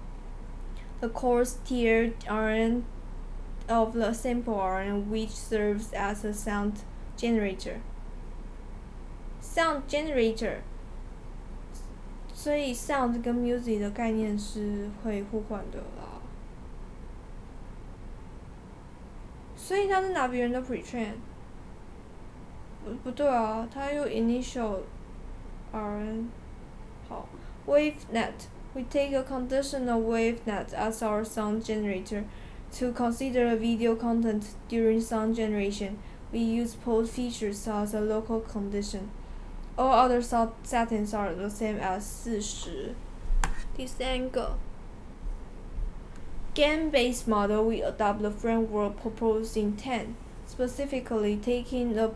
[1.01, 2.85] the coarse tier RN
[3.68, 6.83] of the sample RN, which serves as a sound
[7.16, 7.81] generator.
[9.41, 10.62] Sound generator.
[12.35, 16.21] 所以 sound 跟 music 的概念是会互换的啦。
[19.57, 21.14] 所以他是拿别人的 pretrain。
[22.85, 24.79] 不不对啊，他用 initial
[25.73, 26.31] R N。
[27.09, 27.29] 好，
[27.66, 28.49] WaveNet.
[28.75, 32.25] We take a conditional WaveNet as our sound generator.
[32.79, 35.99] To consider video content during sound generation,
[36.33, 39.11] we use pose features as a local condition.
[39.77, 42.95] All other sound settings are the same as 四十。
[43.77, 44.57] 第三个
[46.55, 50.14] GAN-based model, we adopt the framework proposed in 10,
[50.47, 52.11] specifically taking the,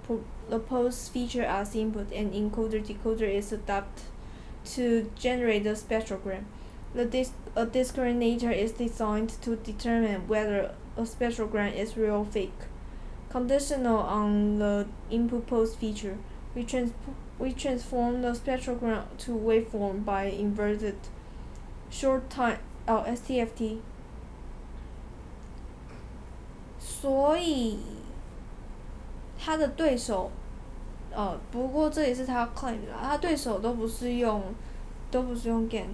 [0.49, 4.05] po- the pose feature as input and encoder-decoder is adapted
[4.65, 6.45] to generate the spectrogram.
[6.95, 12.53] The dis- a discriminator is designed to determine whether a spectrogram is real or fake.
[13.31, 16.17] Conditional on the input pose feature,
[16.55, 16.93] we, trans-
[17.39, 20.97] we transform the spectrogram to waveform by inverted
[21.91, 23.81] short time oh STFT.
[26.79, 27.79] 所以
[29.39, 30.31] 他的对手，
[31.14, 34.44] 呃，不过这也是他 claim 的啦，他对手都不是用，
[35.10, 35.86] 都不是用 GAN，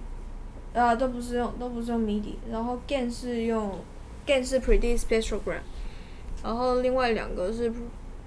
[0.74, 3.78] 啊，都不是用都不是用 MIDI，然后 GAN 是用
[4.26, 5.60] GAN 是 predict spectrogram，
[6.44, 7.72] 然后另外两个是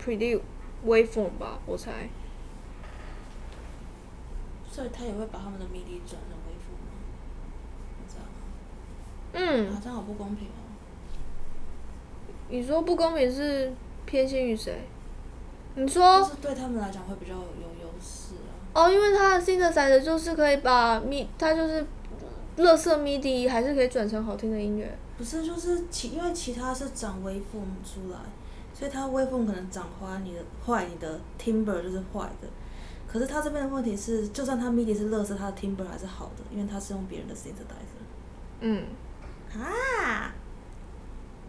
[0.04, 0.42] predict
[0.86, 2.10] waveform 吧，我猜。
[4.72, 6.92] 所以他也会把他们的 MIDI 转成微幅吗？
[8.08, 8.40] 这样吗？
[9.34, 10.66] 嗯啊，，这样好不公平哦。
[12.50, 13.74] 你说不公平是
[14.06, 14.82] 偏心于谁？
[15.80, 18.52] 你就说是对他们来讲会比较有优势啊。
[18.74, 21.86] 哦，因为它的 synthesizer 就是可以把 mi，它就是
[22.58, 24.98] 乐色 MIDI 还是可以转成好听的音乐。
[25.18, 28.20] 不是，就是其因为其他是长 waveform 出来，
[28.74, 32.48] 所以它 waveform 可能长花，你的坏，你的 timbre 就是坏的。
[33.08, 38.04] 可是它这边的问题是，就算它 MIDI 是乐色，它的 timbre 还是好的，因为它是用别人的 synthesizer。
[38.60, 38.86] 嗯，
[39.58, 40.34] 啊，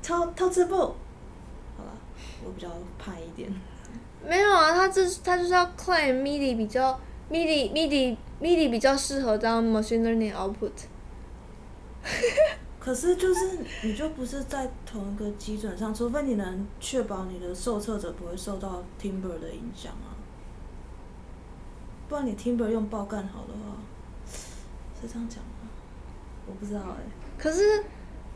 [0.03, 0.75] 偷偷吃布。
[0.77, 1.93] 好了，
[2.45, 2.69] 我比较
[2.99, 3.53] 怕一点。
[4.27, 6.99] 没有啊，他这他就是要 claim MIDI 比较
[7.31, 10.73] MIDI MIDI MIDI 比较适合当 machine learning output。
[12.79, 20.17] 可是就是你就不是在同一个基准上，除非你能确保你的受测者不会受到 timbre 的影响啊。
[22.09, 23.77] 不然你 timbre 用爆干好的话，
[25.01, 25.69] 是这样讲吗？
[26.47, 26.97] 我不知道哎、
[27.39, 27.85] 可是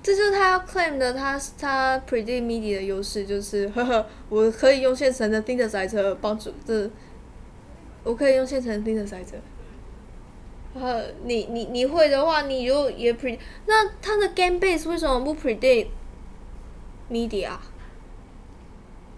[0.04, 6.90] 这就是他要 claim 的，他他 predict MIDI 的优势就是，呵呵，我可以用现成的 synthesizer 帮助这，
[8.02, 9.40] 我可以用现成的 synthesizer。
[10.74, 15.86] 呃，你你你会的话，你就也 predict，那他的 game base 为什么不 predict
[17.10, 17.62] MIDI 啊？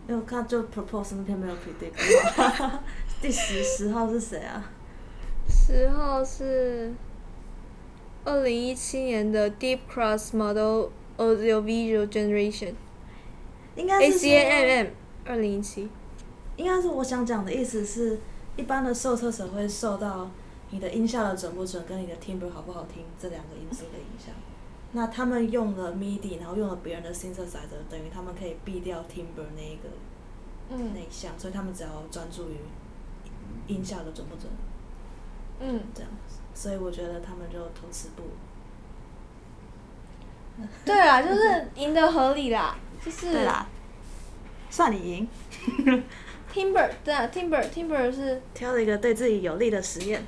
[0.06, 2.78] 因为我看就 propose 那篇没有 predict
[3.20, 4.70] 第十十号是谁啊？
[5.48, 6.94] 十号是
[8.26, 12.74] 二零一七年的 Deep Cross Model Audio Visual Generation
[13.76, 14.88] 应该是说 ACAMM
[15.24, 15.88] 二零一七。
[16.56, 18.18] 应该是我想讲的意思是，
[18.56, 20.28] 一般的受测者会受到
[20.70, 24.34] 你的音效的准不准跟你的 timbre 好不好听这两个因素的影响。
[24.90, 29.88] 那他们用了 MIDI，然后用了别人的 synthesizer，等于他们可以避掉 timbre 那一个
[30.70, 32.56] 嗯那一项，所以他们只要专注于
[33.68, 34.50] 音效的准不准
[35.60, 35.80] 嗯。
[35.94, 36.10] 这样。
[36.56, 38.22] 所以我觉得他们就偷吃不。
[40.86, 43.66] 对啦，就是赢得合理啦，就是对啦，
[44.70, 45.28] 算你赢，
[46.50, 50.24] Timber 对啊，Timber Timber 是挑了一个对自己有利的实验，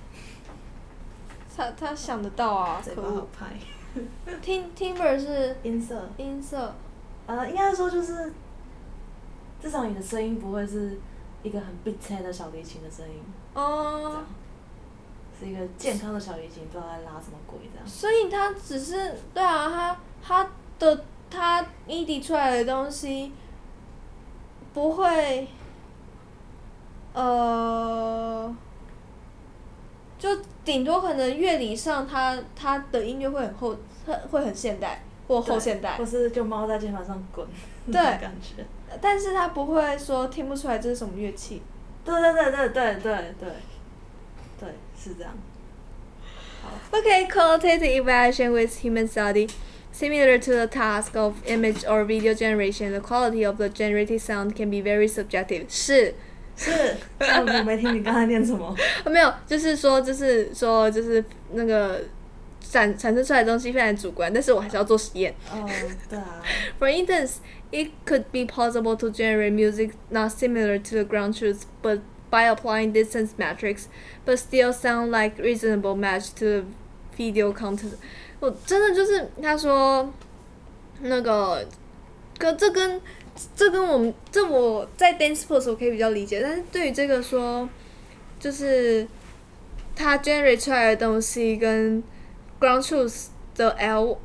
[1.57, 3.11] 他他想得到啊，嘴可恶。
[3.11, 3.47] 巴好拍。
[4.45, 6.75] Tim Timber 是音色，音色，
[7.27, 8.31] 呃，应该说就是，
[9.63, 10.99] 至少你的声音不会是
[11.43, 13.15] 一个很 big 的小提琴的声音，
[13.55, 14.27] 这哦样，
[15.39, 17.87] 是一个健康的小提琴，不知道在拉什么鬼这样。
[17.87, 23.33] 所以他只是对啊，他他的他 MIDI 出来的东西
[24.75, 25.47] 不会，
[27.13, 28.55] 呃，
[30.19, 30.29] 就
[30.65, 33.77] 顶多可能乐理上他他的音乐会很后，
[34.07, 37.47] 会会很现代或后现代或，是就猫在键盘上滚，
[37.87, 38.65] 对那种感觉。
[39.01, 41.63] 但是他不会说听不出来这是什么乐器。
[42.05, 43.49] 对对对对对对对，
[44.59, 45.34] 对是这样。
[46.92, 49.50] Okay, qualitative evaluation with human study.
[49.92, 54.56] Similar to the task of image or video generation, the quality of the generated sound
[54.56, 55.66] can be very subjective.
[55.70, 56.16] 是，
[56.56, 58.76] 是，我我没听你刚才念什么。
[59.06, 62.02] 没有，就是说，就是说，就是那个
[62.62, 65.32] 产产生出来的东西非常主观，但是我还是要做实验。
[65.52, 65.70] 哦，
[66.10, 66.42] 对啊，
[66.80, 67.36] For instance,
[67.72, 72.00] it could be possible to generate music not similar to the ground truth, but
[72.31, 73.89] by applying distance metrics,
[74.25, 76.65] but still sound like reasonable match to the
[77.17, 77.95] video content.
[78.41, 80.13] 我真的就是他说
[81.01, 81.67] 那个，
[82.39, 83.01] 跟这跟
[83.57, 87.69] 这跟我们这我在 dance pose 我可以比较理解，但是对于这个说，
[88.39, 89.07] 就是
[89.97, 92.03] 它 generate 出来的东西跟
[92.61, 93.27] ground truth
[93.57, 94.19] 的 L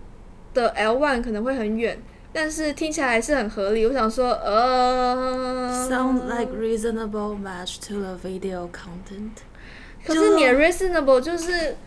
[0.54, 1.98] 的 L one 可能会很远，
[2.34, 3.86] 但是听起来还是很合理。
[3.86, 9.44] 我想说，呃 Sounds like reasonable match to the video content。
[10.04, 11.78] 可是你的 reasonable 就是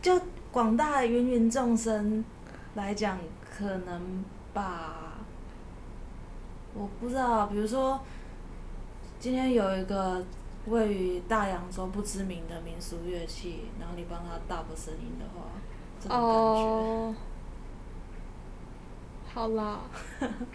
[0.00, 0.20] 就
[0.50, 2.24] 广大芸芸众生
[2.74, 3.18] 来讲，
[3.56, 4.24] 可能
[4.54, 5.18] 吧，
[6.74, 7.46] 我不知道。
[7.48, 8.00] 比如说，
[9.20, 10.24] 今天有一个
[10.66, 15.50] 位于大洋洲不知名的民俗乐器，然后你帮他 dub 声音的话，
[16.00, 16.26] 这种感觉。
[16.26, 17.14] 哦，
[19.33, 19.79] 好啦，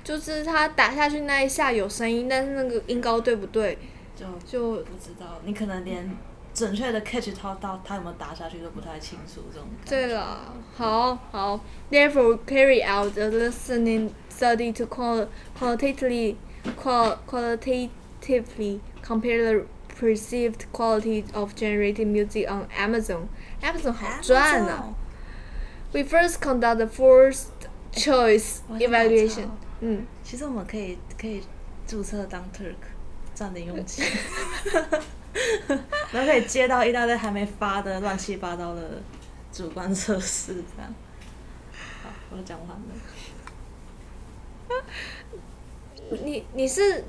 [0.05, 3.77] 就是它打下去那一下有声音，但是那个音高对不对？
[4.15, 6.17] 就就不知道，你可能连
[6.55, 9.91] 准确的 catch 到到它有没有打下去都不太清楚，这种感觉。
[9.91, 11.61] 对了，好好，
[11.91, 15.27] therefore carry out a listening study to qual
[15.59, 16.37] qualitatively
[16.81, 19.67] qual qualitatively compare the
[20.01, 23.29] perceived quality of generated music on Amazon.
[23.63, 24.95] Amazon 好赚啊！
[25.93, 27.47] We first conduct the first
[27.96, 29.48] choice evaluation。
[29.80, 31.44] 嗯，其实我们可以可以
[31.88, 32.76] 注册当 Turk，
[33.36, 34.06] 赚点佣金，
[36.12, 39.02] 然后可以接到一大堆还没发的乱七八糟的
[39.52, 40.94] 主观测试，这样。
[42.04, 42.84] 好，我讲完了。
[46.24, 47.04] 你你是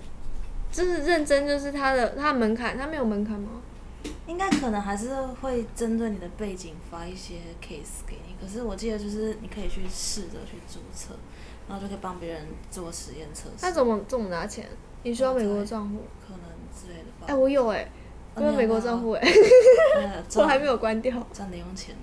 [0.72, 3.60] 就是认真，就是它的它的门槛，它没有门槛吗？
[4.26, 11.14] 应该可能还是会针对你的背景发一些 case 给你，可是我记得就是你可以去试着去注册，
[11.68, 13.56] 然后就可以帮别人做实验测试。
[13.62, 14.68] 那怎么怎么拿钱？
[15.02, 16.00] 你需要美国账户？
[16.26, 16.40] 可能
[16.74, 17.26] 之类的吧。
[17.26, 17.86] 哎、我有哎、
[18.34, 19.20] 我有美国账户哎、
[19.96, 21.26] 呃 我还没有关掉。
[21.32, 21.94] 赚零用钱。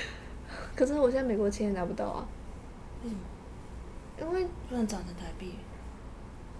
[0.76, 2.28] 可是我现在美国钱也拿不到啊，
[3.02, 3.20] 为什么
[4.20, 5.54] 因为不能转成台币？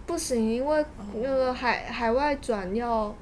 [0.06, 0.84] 不行，因为
[1.14, 3.14] 那个海海外转要，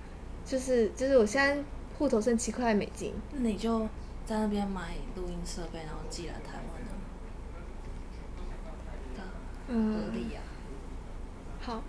[0.45, 1.63] 就是就是我现在
[1.99, 3.89] 户头剩七块美金，那你就
[4.26, 6.92] 在那边买录音设备，然后寄来台湾啊。
[9.16, 9.28] 对啊
[9.68, 10.42] 合嗯，理啊。
[11.62, 11.84] 好。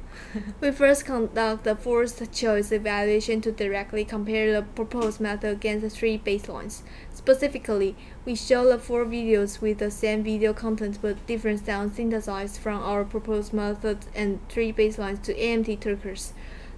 [0.61, 5.89] We first conduct the forced choice evaluation to directly compare the proposed method against the
[5.89, 6.83] three baselines.
[7.15, 7.95] Specifically,
[8.25, 12.83] we show the four videos with the same video content but different sounds synthesized from
[12.83, 16.33] our proposed method and three baselines to AMT Turkers.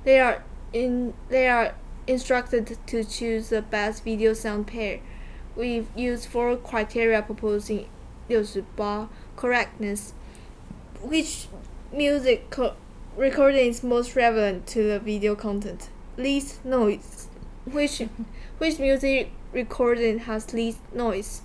[0.04, 1.74] They are in they are
[2.06, 5.00] instructed to choose the best video sound pair.
[5.56, 7.86] We've used four criteria proposing
[8.28, 10.14] 68 correctness,
[11.02, 11.46] which
[11.92, 12.74] music co-
[13.16, 15.90] recording is most relevant to the video content.
[16.16, 17.28] Least noise,
[17.64, 18.02] which
[18.58, 21.40] which music recording has least noise.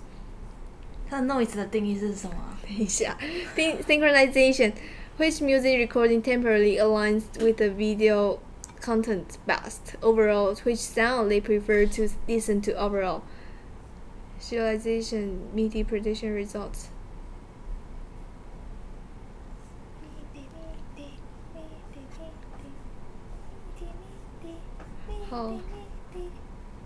[1.10, 2.60] 它的 noise 的定义是什么啊？
[2.64, 3.18] 等一下，
[3.56, 4.74] Syn- synchronization,
[5.18, 8.40] which music recording temporarily aligns with the video
[8.82, 9.96] content best.
[10.02, 13.22] Overall, which sound they prefer to listen to overall.
[14.43, 16.89] Serialization, MIDI prediction results.
[25.31, 25.55] 好，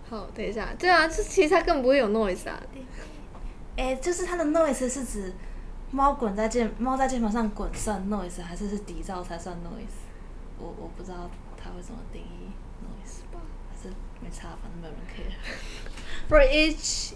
[0.09, 2.63] 好，等一下，对啊，这其实它更不会有 noise 啊。
[3.77, 5.33] 哎、就是它的 noise 是指
[5.91, 10.05] 猫滚在键猫在键盘上滚算 noise，还是是底噪才算 noise？
[10.59, 12.53] 我我不知道它会怎么定义
[12.85, 13.93] noise 吧，还是
[14.23, 15.35] 没差，反正没有人 care。
[16.29, 17.15] For each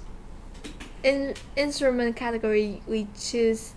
[1.03, 3.75] in instrument category, we choose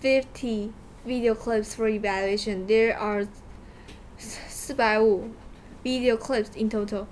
[0.00, 0.72] 50
[1.04, 2.66] video clips for evaluation.
[2.66, 3.26] There are
[4.18, 5.34] 450
[5.82, 7.08] video clips in total.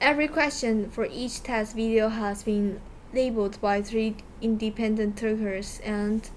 [0.00, 2.80] Every question for each test video has been
[3.14, 6.28] labeled by three independent takers and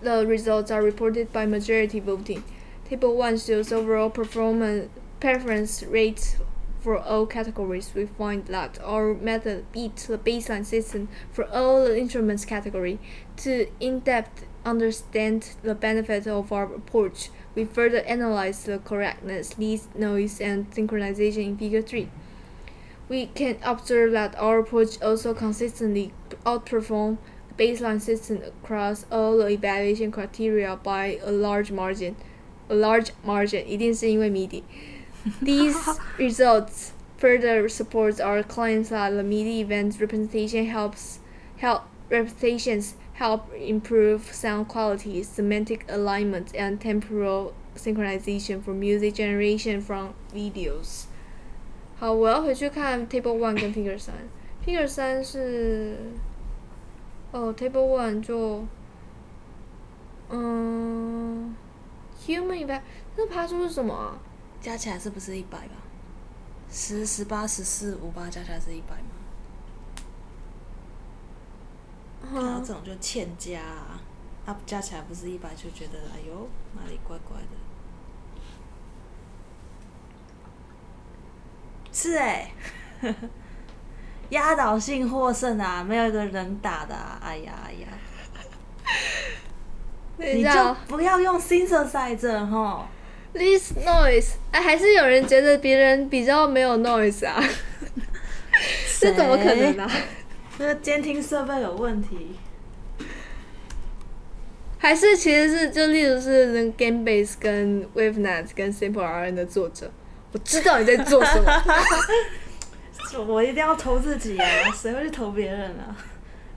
[0.00, 2.44] the results are reported by majority voting.
[2.84, 6.36] Table 1 shows overall performance preference rates
[6.83, 7.91] for all categories.
[7.93, 12.99] We find that our method beats the baseline system for all the instruments category.
[13.37, 20.39] To in-depth understand the benefit of our approach, we further analyze the correctness, least noise,
[20.39, 22.09] and synchronization in Figure 3.
[23.09, 26.13] We can observe that our approach also consistently
[26.45, 27.17] outperforms
[27.57, 32.15] baseline system across all the evaluation criteria by a large margin.
[32.69, 34.63] A large margin, 一定是因为 MIDI.
[35.41, 41.19] These results further supports our claims that the MIDI event representation helps
[41.57, 50.13] help representations help improve sound quality, semantic alignment, and temporal synchronization for music generation from
[50.33, 51.05] videos.
[51.99, 54.15] 好，我要回去看 Table One 跟 Figure 三。
[54.65, 55.97] Figure 三是，
[57.33, 58.65] 哦，Table One 就，
[60.29, 61.53] 嗯，
[62.25, 62.81] Human event，
[63.17, 64.17] 那爬出是什么啊？
[64.64, 65.74] 加起来是不是一百吧？
[66.70, 69.10] 十、十八、十四、五八加起来是一百吗？
[72.22, 74.00] 看到嗯这种就欠加啊，
[74.46, 77.48] 啊加起来不是一百，就觉得哎呦哪里怪怪的。
[81.92, 82.50] 是哎、
[84.30, 87.88] 压倒性获胜啊，没有一个人打的、啊，哎呀哎呀，
[90.16, 92.88] 你就不要用 synthesizer 哈。
[93.34, 97.42] ，this noise，哎，还是有人觉得别人比较没有 noise 啊？
[98.98, 99.90] 这怎么可能啊？
[100.56, 102.36] 这个监听设备有问题。
[104.78, 109.90] 还是其实是就例如是那个 GameBase 跟 WaveNet 跟 Simple RN 的作者，
[110.32, 111.52] 我知道你在做什么。
[113.26, 114.46] 我一定要投自己啊！
[114.74, 115.96] 谁会去投别人啊？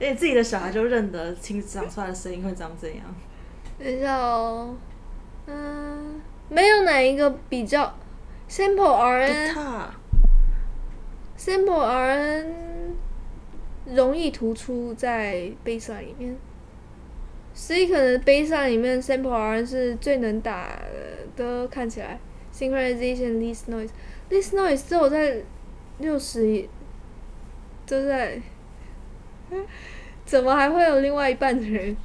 [0.00, 3.04] 且自己的小孩就认得清长出来的声音会长怎样。
[3.78, 4.74] 等一下哦，
[5.46, 7.94] 嗯，没有哪一个比较
[8.48, 9.90] Simple RN 他
[11.38, 12.46] Simple RN
[13.86, 16.36] 容易突出在 baseline 里面，
[17.54, 20.78] 所以可能 baseline 里面 Simple RN 是最能打
[21.36, 22.18] 的，看起来
[22.52, 23.90] synchronization least noise
[24.30, 25.42] least noise 只有在
[25.98, 26.68] 六十，
[27.86, 28.40] 都在，
[30.24, 31.96] 怎么还会有另外一半的人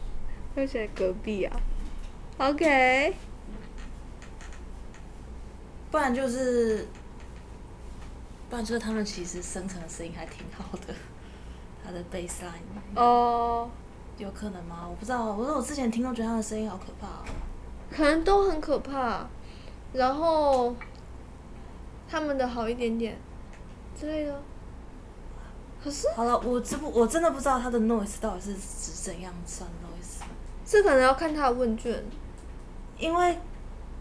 [0.55, 1.59] 会在隔壁啊
[2.37, 3.13] ？OK，
[5.93, 6.87] 不然就是，
[8.49, 10.93] 不然就是他们其实生成的声音还挺好的，
[11.85, 13.69] 他的 baseline 哦、
[14.17, 14.87] 有可能吗？
[14.89, 17.23] 我不知道，我说我之前听都觉得他的声音好可怕、哦。
[17.91, 19.27] 可能都很可怕，
[19.93, 20.75] 然后
[22.09, 23.15] 他们的好一点点
[23.95, 24.41] 之类的。
[25.83, 30.23] 可是好了，我这不我真的不知道他的 noise 到底是指怎样算 noise，
[30.65, 32.03] 这可能要看他的问卷。
[32.97, 33.37] 因为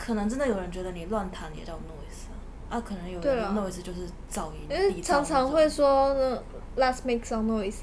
[0.04, 2.34] 可能真的有人觉得你乱弹也叫 noise 啊，
[2.76, 6.42] 啊，可能有人 noise 就是噪音，常常会说呢
[6.76, 7.82] ，let's make some noise。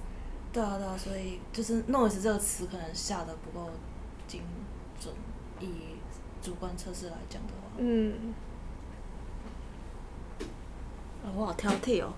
[0.52, 3.70] 对啊，对啊，所以就是 noise 这个词可能下的不够
[4.28, 4.42] 精
[5.00, 5.14] 准，
[5.62, 5.96] 以
[6.42, 8.34] 主观测试来讲的话，嗯，
[11.24, 12.12] 啊我好挑剔哦。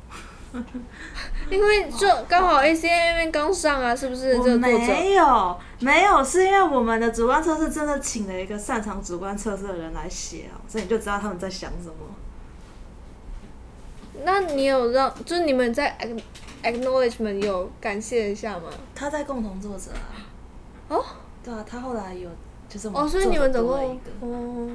[1.49, 4.33] 因为就刚好 A C A 那边刚上啊，是不是？
[4.33, 11.93] 这我个没有，没有，是因为我们的主观测试真的请了一个擅长主观测试的人来写啊，所以你就知道他们在想什么。
[14.23, 16.21] 那你有让，就是你们在 ac-
[16.63, 18.69] acknowledgement 有感谢一下吗？
[18.93, 20.19] 他在共同作者啊，
[20.89, 21.05] 哦
[21.43, 22.29] 对啊，他后来有
[22.69, 24.69] 就是我们哦，所以你们总共哦，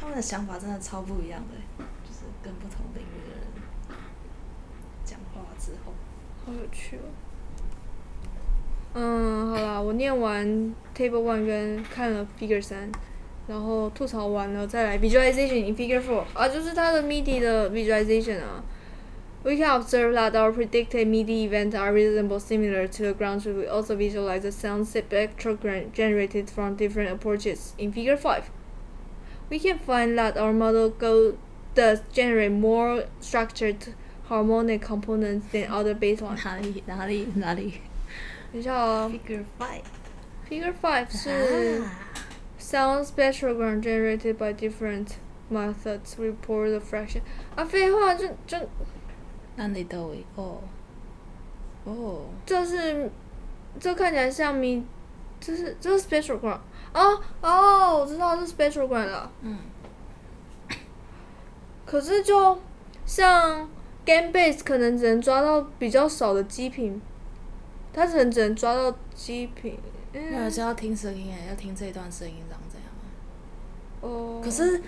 [0.00, 3.05] 他们的想法真的超不一样的，就是跟不同领
[6.45, 7.07] 好有趣哦。
[8.93, 10.45] 嗯，好啦，我念完
[10.95, 12.91] Table One 跟看了 Figure 三，
[13.47, 18.63] 然后吐槽完了再来 Visualization in Figure Four 啊，就是它的 MIDI 的 Visualization 啊。
[19.43, 23.57] We can observe that our predicted MIDI events are reasonably similar to the ground truth.
[23.57, 28.51] We also visualize the sound spectrogram generated from different approaches in Figure 5.
[29.49, 31.37] We can find that our model go
[31.73, 33.95] does generate more structured
[34.27, 36.43] harmonic components than other baselines.
[36.43, 37.73] 哪里哪里哪里
[38.51, 39.81] 等一下哦 figure five
[40.49, 41.91] ，Figure Five 是啊
[42.59, 45.15] sound spectrogram generated by different
[45.49, 47.21] methods report the fraction。
[47.55, 48.57] 啊，废话，就就
[49.55, 50.61] 哪里都有哦
[51.83, 53.09] 哦，这是
[53.79, 54.83] 这看起来像咪，
[55.39, 56.59] 这是这是 spectrogram。
[56.93, 59.31] 哦哦，我知道是 spectrogram 了。
[59.41, 59.57] 嗯，
[61.85, 62.59] 可是就
[63.05, 63.67] 像
[64.06, 67.02] Game Base 可能只能抓到比较少的基品，
[67.92, 69.78] 它可能只能抓到基频。
[70.12, 72.88] 那还是要听声音哎，要听这一段声音长怎样。
[74.00, 74.80] 哦，可是，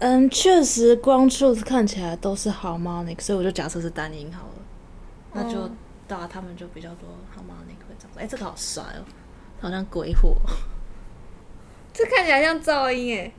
[0.00, 4.54] 嗯，确实光 truth 看起来都是 harmonic，所以我就假设是单音好了，
[5.34, 5.70] 那就哦。
[6.08, 8.10] 对啊，他们就比较多 harmonic 会长。
[8.16, 9.04] 哎、这个好帅哦，
[9.60, 10.34] 好像鬼火，
[11.92, 13.32] 这看起来像噪音诶，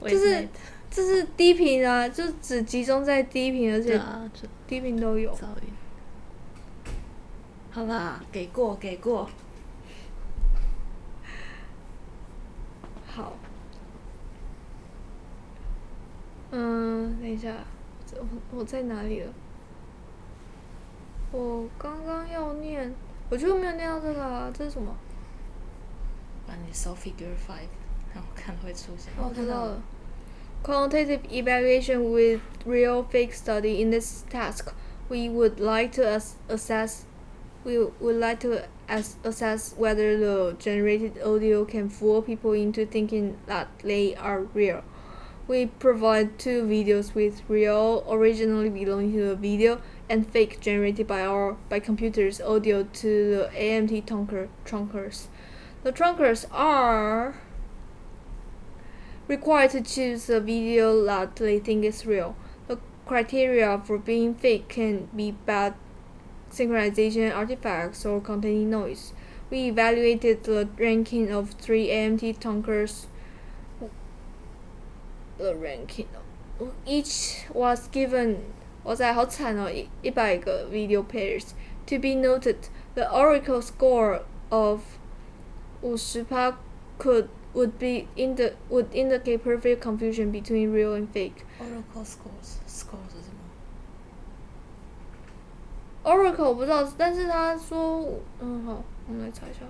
[0.00, 0.48] 就是
[0.94, 3.98] 这是低频啊，就只集中在低频，而且
[4.66, 5.34] 低频都有。
[7.70, 9.30] 好啦，给过给过。
[13.06, 13.32] 好，
[16.50, 17.54] 嗯，等一下，
[18.14, 19.32] 我我在哪里了？
[21.30, 22.94] 我刚刚要念，
[23.30, 24.94] 我就没有念到这个啊，这是什么？
[26.46, 27.68] 把你搜 figure five，
[28.14, 29.10] 让我看会出现。
[29.16, 29.80] 哦，我知道了。
[30.62, 33.82] Quantitative evaluation with real fake study.
[33.82, 34.72] In this task,
[35.08, 37.04] we would like to as- assess
[37.64, 43.38] we would like to as- assess whether the generated audio can fool people into thinking
[43.46, 44.82] that they are real.
[45.48, 51.22] We provide two videos with real, originally belonging to the video, and fake generated by
[51.26, 55.26] our by computers audio to the AMT trunker, trunkers.
[55.82, 57.34] The trunkers are
[59.31, 62.35] required to choose a video that they think is real.
[62.67, 65.73] The criteria for being fake can be bad
[66.49, 69.13] synchronization artifacts or containing noise.
[69.49, 73.07] We evaluated the ranking of three AMT trunkers.
[75.37, 76.07] The ranking
[76.85, 78.37] each was given
[78.83, 79.69] 哇塞，好惨哦！
[79.69, 81.53] 一一百个 video pairs.
[81.87, 84.81] To be noted, the Oracle score of
[85.81, 86.57] 五十趴
[86.97, 91.45] could would be in the would indicate perfect confusion between real and fake.
[91.59, 93.39] Oracle scores scores 是什么？
[96.03, 98.07] Oracle 我不知道，但是他说，
[98.39, 99.65] 嗯，好，我们来查一下。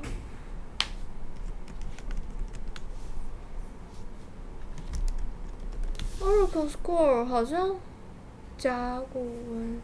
[6.19, 7.75] Oracle score 好像
[8.57, 9.79] 甲骨文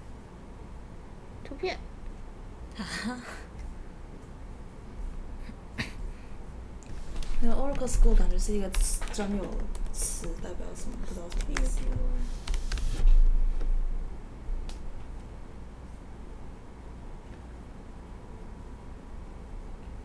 [1.43, 1.77] 图片，
[7.40, 9.44] 那个 Oracle School 感觉是一个词专有
[9.92, 10.96] 词，代表什么？
[11.06, 11.78] 不知道什么意思。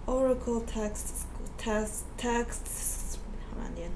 [0.05, 1.25] Oracle text
[1.57, 3.17] text text
[3.49, 3.89] 好难念。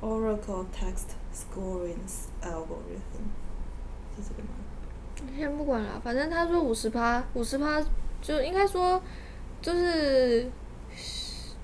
[0.00, 1.98] Oracle text scoring
[2.42, 3.26] algorithm
[4.14, 4.50] 是这个吗？
[5.36, 7.82] 先不管了，反正他说五十趴，五十趴
[8.22, 9.02] 就应该说
[9.60, 10.48] 就是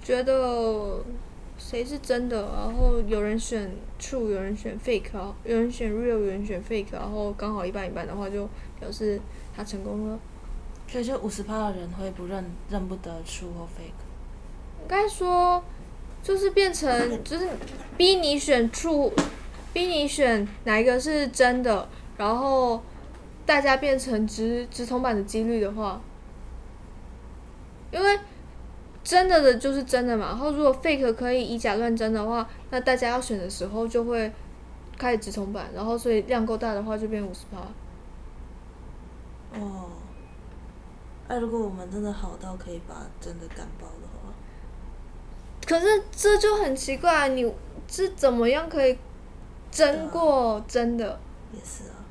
[0.03, 1.03] 觉得
[1.59, 3.71] 谁是真的，然后有人选
[4.01, 8.49] true，有人选 fake，然后有人选 real，有人选 fake，然后刚好一半一半的话，就
[8.81, 9.21] 表示
[9.57, 10.19] 他成功了。
[10.89, 14.03] 所以就五十趴的人会不认认不得 true 或 fake。
[14.83, 15.63] 应该说
[16.23, 16.91] 就是变成
[17.25, 17.49] 就是
[17.97, 19.11] 逼你选 true，
[19.73, 21.89] 逼你选哪一个是真的，
[22.19, 22.83] 然后
[23.47, 26.01] 大家变成直直通版的几率的话，
[27.91, 28.19] 因为
[29.05, 34.33] 真的的就是真的嘛，然后如果 fake 可以以假乱真的话，那大家要选的时候就会
[34.97, 37.59] 开始直通版，然后所以量够大的话就变五十趴。
[39.59, 39.91] 哦。
[41.29, 44.35] 哎、如果我们真的好到可以把真的干爆的话，
[45.67, 47.51] 可是这就很奇怪，你
[47.89, 48.99] 是怎么样可以
[49.71, 51.19] 真过真的？
[51.55, 52.05] 也是啊。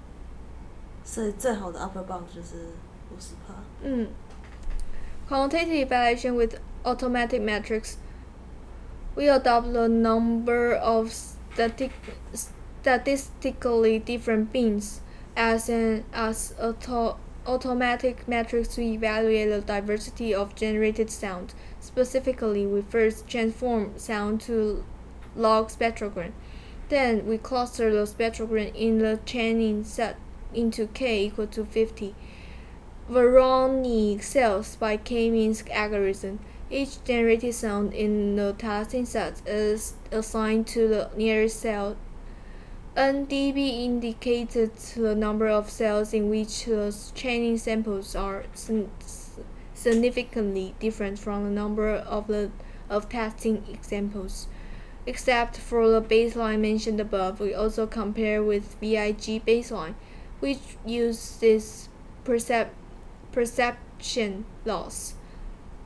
[1.04, 2.70] 所以最好的 upper bound 就是
[3.12, 3.54] 五十趴。
[3.84, 4.10] 嗯
[5.30, 6.56] ，quantitative evaluation with
[6.86, 7.98] automatic metrics.
[9.16, 11.92] We adopt the number of static,
[12.34, 15.02] statistically different beans
[15.36, 21.54] as an as auto, automatic metrics to evaluate the diversity of generated sound.
[21.80, 24.84] Specifically, we first transform sound to
[25.36, 26.32] log spectrogram.
[26.90, 30.18] Then we cluster the spectrogram in the chaining set
[30.54, 32.14] into k equal to 50.
[33.10, 36.40] Voronoi cells by k-means algorithm.
[36.74, 41.98] Each generated sound in the testing set is assigned to the nearest cell.
[42.96, 48.46] NDB indicated the number of cells in which the training samples are
[49.74, 52.52] significantly different from the number of the
[52.90, 54.48] of testing examples.
[55.06, 59.96] Except for the baseline mentioned above, we also compare with VIG baseline,
[60.40, 61.90] which uses
[62.24, 62.70] percep-
[63.34, 65.16] perception loss.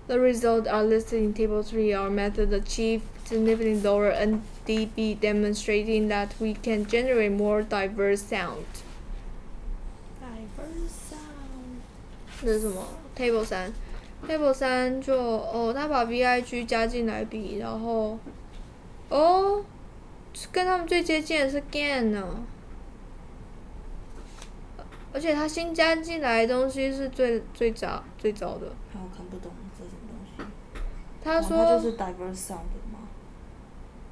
[0.07, 1.95] The results are listed in Table 3.
[1.95, 8.66] Our method achieved significantly lower NDB, demonstrating that we can generate more diverse sound.
[10.20, 11.82] Diverse sound。
[12.43, 12.85] 这是什么？
[13.16, 13.73] Table 三，
[14.27, 18.19] Table 三就哦，他把 VIG 加进来比，然后
[19.11, 19.65] 哦，
[20.51, 22.45] 跟他们最接近的是 GAN 呢，
[25.12, 28.73] 而且他新加进来的东西是最最早最早的。
[28.93, 29.64] 看我看不懂这是什么东西。
[31.26, 32.99] 他说，哦它就是 diverse sound 嘛，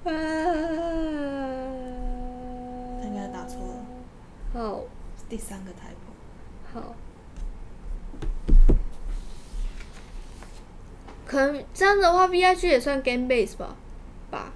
[0.04, 0.10] 他
[3.06, 3.86] 应该打错了，
[4.52, 4.84] 好
[5.30, 6.12] 第三个 typo。
[6.72, 6.94] 好，
[11.24, 13.76] 可能这样的话，V I G 也算 game base 吧？
[14.30, 14.52] 吧，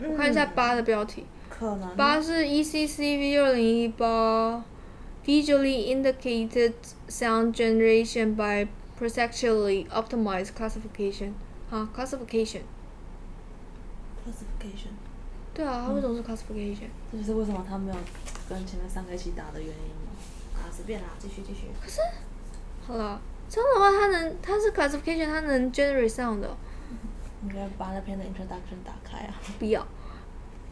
[0.00, 1.26] 我看一下八的标题。
[1.50, 4.64] 可能八是 E ECCV 二零一八
[5.26, 6.74] ，visually indicated
[7.08, 8.68] sound generation by
[8.98, 11.32] perceptually optimized classification。
[11.70, 12.62] 啊，classification。
[14.62, 14.92] classification，
[15.54, 16.88] 对啊，他为什么是 classification？
[17.10, 17.96] 这就是为什么他没有
[18.48, 20.12] 跟前面三个一起打的原因嘛。
[20.54, 21.66] 啊，随便啦，继续继续。
[21.82, 22.00] 可是
[22.86, 26.56] 好了，这样的话，他能，他是 classification，他能 generate sound 的。
[27.40, 29.34] 你应该把那篇的 introduction 打开啊。
[29.58, 29.86] 不要。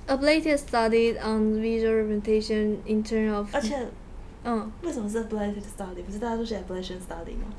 [0.07, 3.87] Ablative studied on visual representation in terms of，而且
[4.45, 6.03] 嗯，为什么是 ablative study？
[6.05, 7.53] 不是大家都写 ablation study 吗？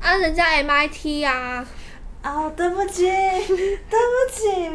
[0.00, 1.66] 啊，人家 MIT 啊，
[2.22, 4.70] 啊，对不起， 对不起，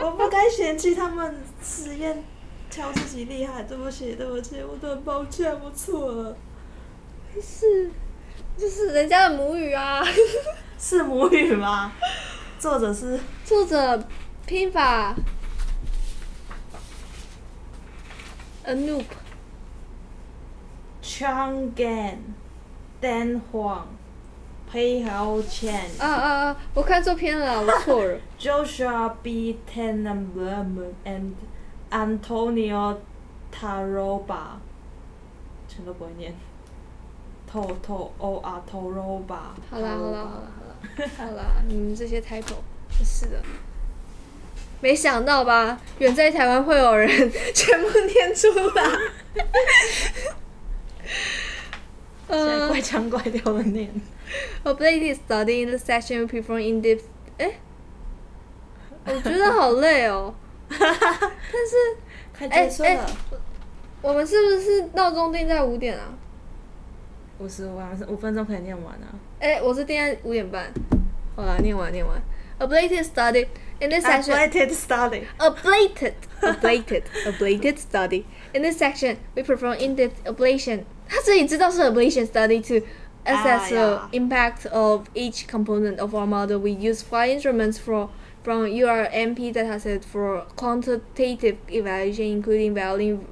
[0.00, 2.22] 我不该嫌弃他们实验
[2.70, 6.36] 挑自己厉害，对不起，对不起，我都很抱歉，我错了。
[7.40, 7.90] 是，
[8.58, 10.02] 就是人家的母语啊。
[10.78, 11.92] 是母语吗？
[12.58, 14.06] 作者是作者
[14.44, 15.14] 拼法
[18.66, 19.08] ，Anoop，Chang
[21.74, 22.18] Gan、
[23.00, 23.84] Dan Huang、
[24.72, 26.56] 裴豪 Chen、啊啊啊！
[26.72, 28.18] 我看错片了啊，我错了。
[28.40, 29.58] Joshua B.
[29.70, 31.34] Tenenbaum and
[31.90, 32.96] Antonio
[33.54, 34.56] Taroba，
[35.68, 36.34] 全都不会念。
[37.46, 39.52] 头头 O R Toroba。
[39.70, 40.48] 好啦好啦好啦
[40.96, 42.42] 好啦好啦， 你们这些真
[43.04, 43.42] 是的。
[44.80, 47.08] 没想到吧，远在台湾会有人
[47.54, 48.82] 全部念出来。
[52.68, 53.92] 怪腔怪调的念。
[54.63, 57.03] A bladed study in the section we perform in depth。
[57.37, 57.59] 哎，
[59.05, 60.33] 我觉得好累哦。
[60.69, 61.75] 但是
[62.37, 63.09] 快哎哎结束了。
[64.01, 66.13] 我们是不是闹钟定在五点啊？
[67.39, 69.07] 五十五万，五分钟可以念完啊。
[69.39, 70.71] 哎，我是定在五点半。
[71.35, 72.21] 好啦，念完念完。
[72.59, 73.47] A bladed study
[73.79, 74.33] in this section.
[74.33, 75.27] Ablated study。
[75.37, 78.25] ablated, ablated, ablated study.
[78.53, 80.85] In this section, we perform in-depth ablation.
[81.07, 82.85] 他自己知道是 ablation study to
[83.25, 84.19] assess the Ah, yeah.
[84.19, 86.59] impact of each component of our model.
[86.59, 88.09] We use five instruments for
[88.43, 93.25] from URMP dataset for quantitative evaluation, including violin,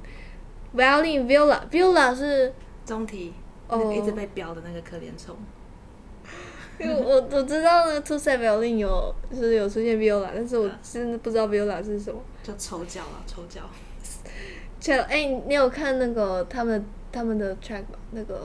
[0.74, 1.66] violin, viola.
[1.70, 2.52] Viola 是
[2.84, 3.32] 中题，
[3.68, 5.34] 哦那个一直被标的那个可怜虫。
[6.78, 12.20] 因为我我知道那个 two set violin 有就是有出现 viola，但是我真的不知道 viola 是什么。
[12.42, 13.62] 就抽脚啊，抽脚。
[14.78, 17.96] 切，哎、你有看那个他们他们的 track 吗？
[18.10, 18.42] 那个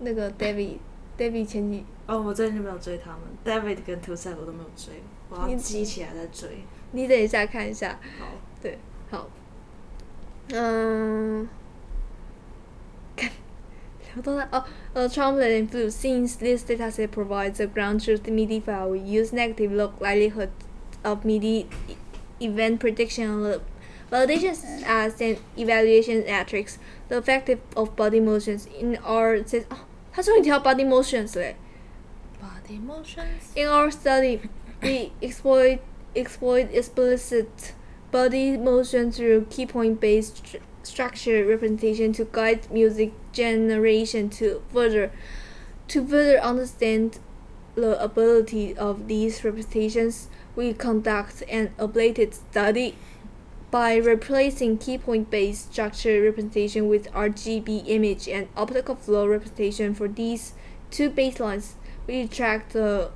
[0.00, 0.78] 那个 David
[1.18, 4.94] David 前几，哦，我最近就没有追他们，David 跟 Two Set 我都没有追，
[5.30, 6.48] 我要你记起来再追。
[6.92, 7.98] 你等一下看一下。
[8.18, 8.26] 好，
[8.62, 8.78] 对，
[9.10, 9.28] 好，
[10.52, 11.48] 嗯，
[13.16, 13.30] 看
[14.14, 14.48] 聊到哪？
[14.52, 15.90] 哦，呃，trumpet and flute.
[15.90, 20.50] Since this dataset provides a ground truth MIDI file, we use negative log likelihood
[21.02, 21.96] of MIDI e-
[22.40, 23.60] event prediction and the
[24.10, 24.54] validation
[24.86, 26.78] as an evaluation metrics.
[27.08, 29.76] The effective of body motions in our sys- 哦，
[30.12, 31.56] 他终于提到 body motions 嘞。
[32.40, 33.54] Body motions。
[33.54, 34.40] In our study,
[34.82, 35.80] we exploit
[36.14, 37.74] exploit explicit
[38.10, 45.10] body motion through key point based stru- structure representation to guide music generation to further
[45.88, 47.18] to further understand
[47.74, 50.28] the ability of these representations.
[50.56, 52.96] We conduct an ablated study
[53.70, 60.08] by replacing key point based structure representation with RGB image and optical flow representation for
[60.08, 60.52] these
[60.90, 61.74] two baselines.
[62.06, 63.10] We track the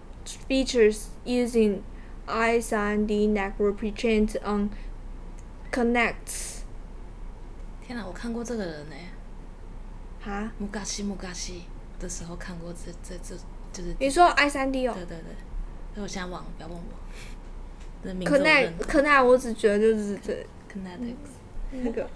[0.48, 1.82] features using
[2.26, 4.70] I3D network pre-trained on
[5.70, 6.62] connects.
[7.86, 8.96] 天哪，我看过这个人呢，
[10.20, 10.52] 哈？
[10.58, 11.62] 木嘎西木嘎西
[11.98, 13.36] 的时候看过这这这
[13.72, 13.96] 就是。
[13.98, 15.06] 你说 I3D 哦对？
[15.06, 15.34] 对对，
[15.94, 16.82] 所以我现在忘了，不要问我。
[18.04, 20.32] 的名字我 connect 认得 connect，我只觉得就是这
[20.72, 21.30] Kinetics。
[21.82, 22.08] 那个。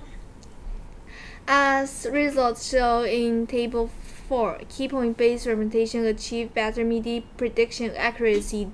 [1.47, 3.91] As results show in Table
[4.31, 8.69] 4, key point based representation achieve better MIDI prediction accuracy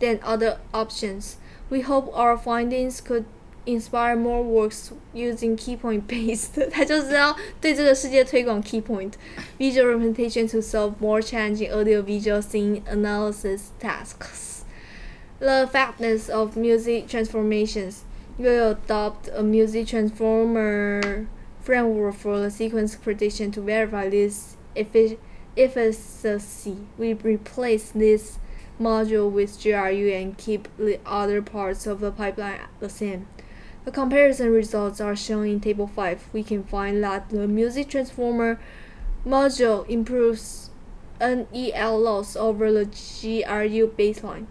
[0.00, 1.36] than other options.
[1.70, 3.24] We hope our findings could
[3.64, 9.12] inspire more works using key point based 它就是要对这个世界推广 key point
[9.58, 14.51] visual representation to solve more challenging audio visual scene analysis tasks.
[15.43, 18.05] The effectiveness of music transformations
[18.37, 21.27] will adopt a music transformer
[21.59, 25.19] framework for the sequence prediction to verify this effi-
[25.57, 26.77] efficacy.
[26.97, 28.39] We replace this
[28.79, 33.27] module with GRU and keep the other parts of the pipeline the same.
[33.83, 36.29] The comparison results are shown in Table 5.
[36.31, 38.61] We can find that the music transformer
[39.27, 40.69] module improves
[41.19, 44.47] NEL loss over the GRU baseline.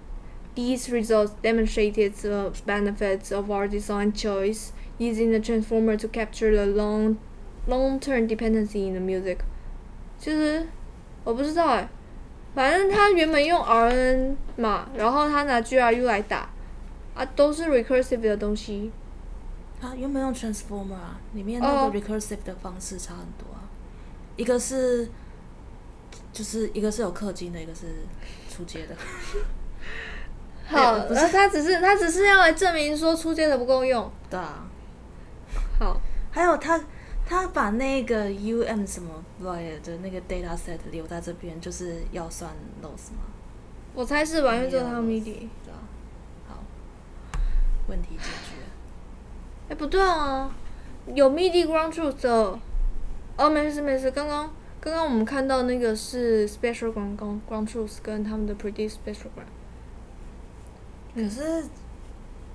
[0.54, 6.66] These results demonstrated the benefits of our design choice using the transformer to capture the
[6.66, 7.16] long
[7.66, 9.38] long-term dependency in the music.
[10.18, 10.66] 其实
[11.24, 11.88] 我不知道哎，
[12.54, 16.50] 反正他原本用 RN 嘛，然后他拿 GRU 来打，
[17.14, 18.92] 啊，都是 recursive 的东西。
[19.80, 23.64] 啊，原本用 transformer 啊，里面那哦个 recursive 的方式差很多啊。
[24.36, 25.08] 一个是，
[26.32, 27.86] 就是一个是有氪金的，一个是
[28.50, 28.94] 出街的。
[30.66, 34.10] 好，不是、他只是他只是要来证明说出街的不够用。
[34.30, 34.66] 对啊。
[35.78, 36.80] 好，还有他
[37.26, 42.50] 他把那个 U M 什么 l a 的那个 data set 留在这边，就是要算
[42.82, 43.24] loss 吗？
[43.94, 45.48] 我猜是吧，因为这套 MIDI。
[45.64, 45.78] 对吧。
[46.48, 46.62] 好，
[47.88, 48.56] 问题解决。
[49.68, 50.54] 哎、不对啊，
[51.14, 52.58] 有 MIDI ground truth。
[53.36, 54.50] 哦，没事没事，刚刚。
[54.80, 59.46] 刚刚我们看到那个是 special ground ground truth 跟他们的 p r e d i c e special ground，
[61.15, 61.65] 可是，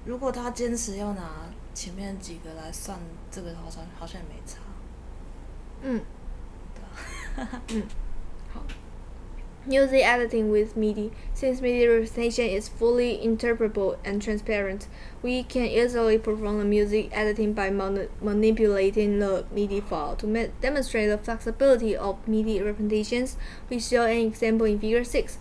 [0.05, 2.99] 如果他坚持要拿前面几个来算
[3.31, 4.59] 这个，好像好像也没差。
[5.83, 6.01] 嗯，
[7.69, 7.83] 嗯，
[8.53, 8.63] 好。
[9.65, 11.13] Music editing with MIDI.
[11.37, 14.89] Since MIDI representation is fully interpretable and transparent,
[15.23, 20.17] we can easily perform the music editing by mani- manipulating the MIDI file.
[20.17, 23.37] To ma- demonstrate the flexibility of MIDI representations,
[23.71, 25.39] we show an example in Figure 6.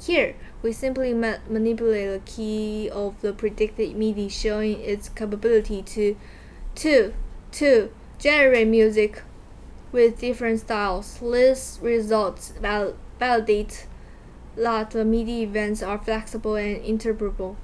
[0.00, 6.16] here, we simply ma- manipulate the key of the predicted MIDI, showing its capability to,
[6.76, 7.14] to,
[7.52, 9.22] to generate music
[9.92, 11.18] with different styles.
[11.18, 13.86] These results val- validate
[14.56, 17.56] that the MIDI events are flexible and interpretable,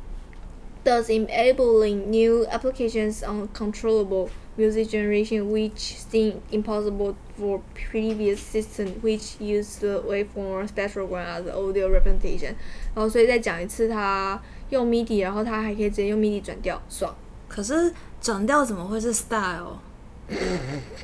[0.85, 9.41] thus enabling new applications on controllable music generation which seemed impossible for previous systems which
[9.41, 12.55] use the waveform spectrogram as audio representation.
[12.95, 17.15] 然后所以再讲一次，它用 MIDI，然后它还可以直接用 MIDI 转调，爽。
[17.49, 19.79] 可是转调怎么会是 style？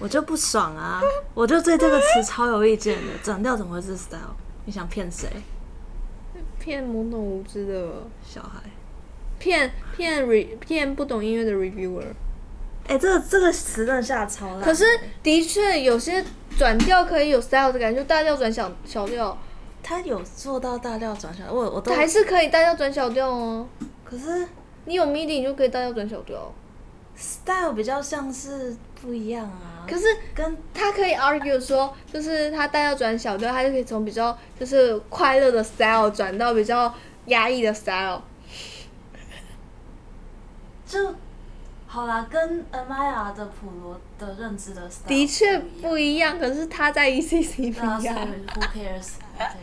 [0.01, 1.03] 我就不爽啊！
[1.35, 3.13] 我就对这个词超有意见的。
[3.23, 4.35] 转调怎么会是 style？
[4.65, 5.29] 你想骗谁？
[6.59, 8.61] 骗懵懂无知的，小孩？
[9.39, 12.05] 骗骗 re 骗不懂音乐的 reviewer。
[12.89, 14.63] 哎、这个这个词真的下超烂。
[14.63, 14.85] 可是
[15.23, 16.25] 的确有些
[16.57, 19.37] 转调可以有 style 的感觉，就大调转小小调，
[19.83, 23.69] 他有做到大调转小，我我都还是可以大调转小调哦。
[24.05, 24.49] 可是
[24.87, 26.51] 你有 MIDI 你就可以大调转小调
[27.15, 29.85] ，style 比较像是不一样啊。
[29.87, 36.93] 可是跟他可以 argue 说，就是他大调转小调，他就可以从比较就是快乐的 style 转到比较
[37.27, 38.23] 压抑的 style。
[40.87, 41.15] 就
[41.91, 48.29] 好啦，跟 Amaya 的普罗的认知的的确不一样可是他在 ECC 对啊，所以不一样。
[48.55, 49.59] who cares？OK，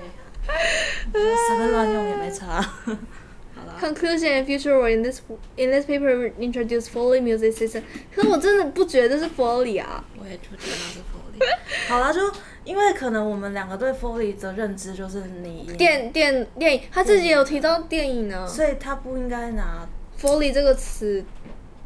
[1.13, 2.59] 随便乱用也没差。
[2.61, 5.21] 好啦，Conclusion and future work in this
[5.55, 7.83] in this paper introduce Foley music system。
[8.13, 10.03] 可是我真的不觉得是 Foley 啊。
[10.19, 11.87] 我也不觉得是 Foley。
[11.87, 12.19] 好啦，就
[12.63, 18.47] 因为可能我们两个对 Foley 的认知就是你电电电影，他自己有提到电影呢。
[18.47, 19.87] 所以他不应该拿
[20.19, 21.23] Foley 这个词，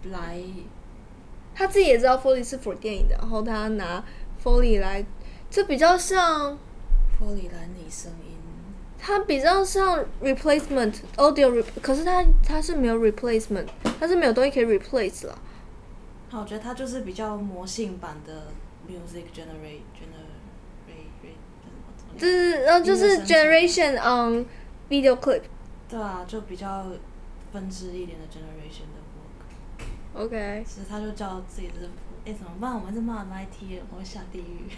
[0.05, 0.41] 来
[1.55, 4.03] 他自己也知道 Foley 是 for 电影的，然后他拿
[4.43, 5.05] Foley 来，
[5.49, 6.57] 这比较像
[7.19, 8.37] ，Foley 来拟声音。
[9.01, 13.65] 它比较像 replacement audio，re- 可是它它是没有 replacement，
[13.99, 15.37] 它是没有东西可以 replace 了。
[16.29, 18.47] 好我觉得它就是比较魔性版的
[18.87, 20.29] music generate generate
[22.17, 24.45] 就是呃就是 generation on
[24.89, 25.43] video clip。
[25.87, 26.85] 对啊，就比较
[27.53, 28.83] 分支一点的 generation。
[30.14, 31.88] OK，其实他就叫自己是，
[32.24, 32.74] 哎、怎么办？
[32.74, 34.70] 我们是骂 MIT，我会下地狱。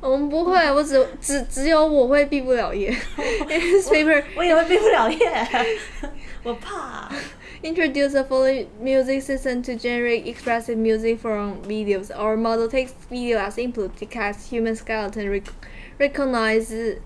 [0.00, 2.90] 我们不会，我只只只有我会毕不了业。
[2.90, 5.18] In this paper 我也会毕不了业，
[6.42, 7.10] 我怕。
[7.62, 12.10] introduce a Foley music system to generate expressive music from videos.
[12.10, 15.52] Our model takes video as input, detects human skeleton, rec-
[15.98, 17.00] recognizes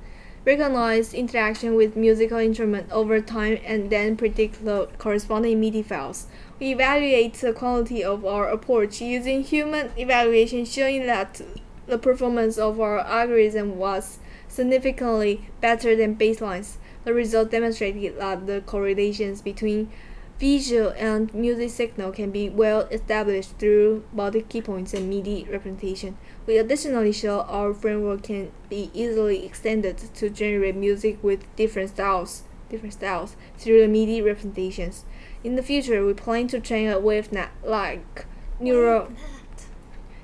[0.45, 6.27] recognize interaction with musical instrument over time, and then predict the corresponding MIDI files.
[6.60, 11.42] We evaluate the quality of our approach using human evaluation, showing that
[11.88, 14.20] the performance of our algorithm was
[14.50, 16.76] significantly better than baselines.
[17.06, 19.90] The result demonstrated that the correlations between
[20.38, 26.18] visual and music signal can be well established through body key points and MIDI representation.
[26.46, 32.44] We additionally show our framework can be easily extended to generate music with different styles,
[32.70, 35.06] different styles through the MIDI representations.
[35.42, 38.26] In the future, we plan to train a WaveNet like
[38.60, 39.08] neural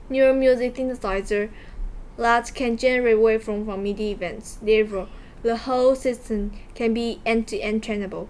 [0.09, 1.49] neural music synthesizer
[2.17, 4.57] that can generate waveform from MIDI events.
[4.61, 5.07] Therefore,
[5.41, 8.27] the whole system can be end-to-end trainable.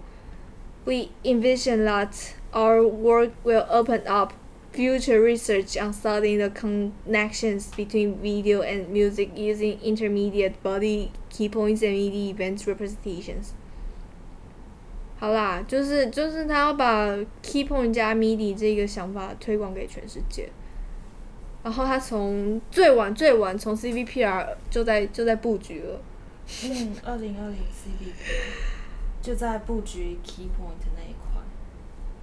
[0.84, 4.32] We envision that our work will open up
[4.72, 11.82] future research on studying the connections between video and music using intermediate body key points
[11.82, 13.54] and MIDI events representations.
[15.18, 20.48] 好啦，就是就是他要把 key point 加 MIDI 这个想法推广给全世界。
[21.62, 26.00] 然后他从最晚最晚从 CVPR 就在就在布局了。
[26.64, 31.42] 嗯，二零二零 CVPR 就在布局 key point 那一块。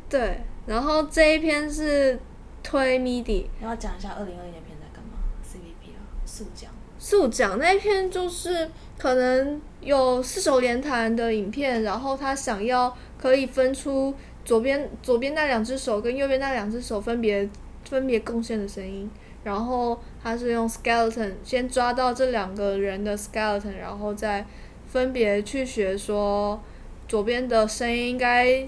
[0.08, 2.18] 对，然后这一篇是
[2.62, 6.72] 推 MIDI，你要讲一下二零二零年片在干嘛？CVPR，速讲。
[6.98, 14.14] 速讲那一篇就是可能有四手联弹的影片，然后他想要可以分出
[14.46, 17.50] 左边左边那两只手跟右边那两只手分别
[17.90, 19.10] 分别贡献的声音，
[19.44, 24.46] 然后他是用 skeleton 先抓到这两个人的 skeleton，然后再
[24.88, 26.62] 分别去学说
[27.08, 28.68] 左边的声音应该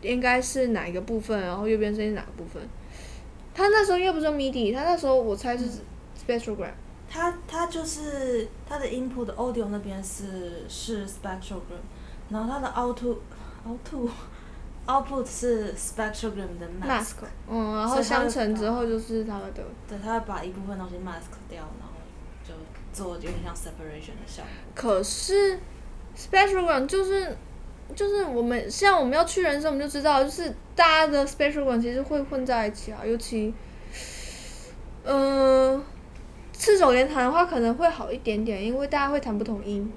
[0.00, 2.62] 应该是哪一个部分，然后右边声音是哪个部分。
[3.52, 5.64] 他那时候又不是用 MIDI，他那时候我猜是
[6.26, 6.70] spectrogram。
[7.12, 11.82] 它它就是它的 input audio 那边是是 spectrogram，
[12.28, 13.16] 然后它的 output
[13.66, 14.08] output
[14.86, 19.50] output 是 spectrogram 的 mask，mask，嗯，然后相乘之后就是它的，
[19.88, 21.94] 对，它会把一部分东西 mask 掉，然后
[22.46, 22.54] 就
[22.92, 24.50] 做有点像 separation 的效果。
[24.74, 25.58] 可是
[26.16, 27.36] spectrogram 就是
[27.94, 33.52] 就是我们像我们要去人生，我们就知道，就是大家的 spectrogram 其实会混在一起啊，尤其，
[35.04, 35.82] 嗯、
[36.60, 39.90] 赤手连弹的话可能会好一点点，因为大家会弹不同音。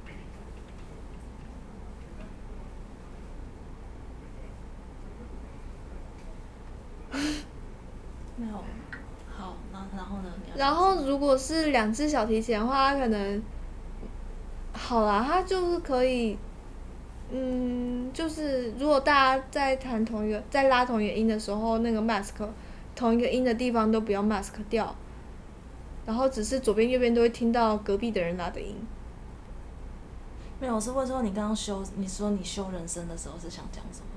[8.38, 8.64] 没有，
[9.30, 10.34] 好，那然后呢？
[10.56, 13.44] 然后如果是两只小提琴的话，它可能
[14.72, 16.38] 好啦，它就是可以，
[17.30, 22.48] 嗯，就是如果大家在弹同一个在拉同一个音的时候，那个 mask
[22.96, 24.96] 同一个音的地方都不要 mask 掉，
[26.06, 28.76] 然后只是左边右边都会听到隔壁的人拉的音。
[30.60, 34.08] 没有，我是问说你刚刚修，你说你修人声的时候是想讲什么？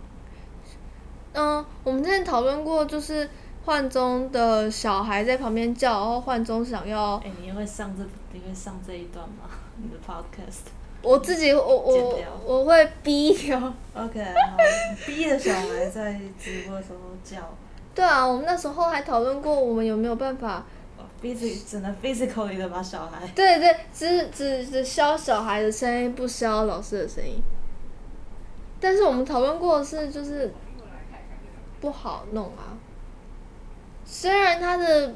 [1.32, 3.28] 嗯，我们之前讨论过，就是
[3.64, 9.50] 幻中的小孩在旁边叫，然后幻中想要哎、你会上这你会上这一段吗？
[9.76, 10.70] 你的 podcast？
[11.02, 13.58] 我自己我我我会逼掉。
[13.94, 14.56] OK，好，
[15.04, 17.38] 逼着小孩在直播的时候叫
[17.94, 20.64] 对啊，我们那时候还讨论过，我们有没有办法？
[21.34, 23.26] ，physic 只能 physically 的把小孩。
[23.34, 27.42] 对对，只只只消小孩的声音，不消老师的声音。
[28.80, 30.52] 但是我们讨论过的是，就是
[31.80, 32.78] 不好弄啊。
[34.04, 35.14] 虽然他的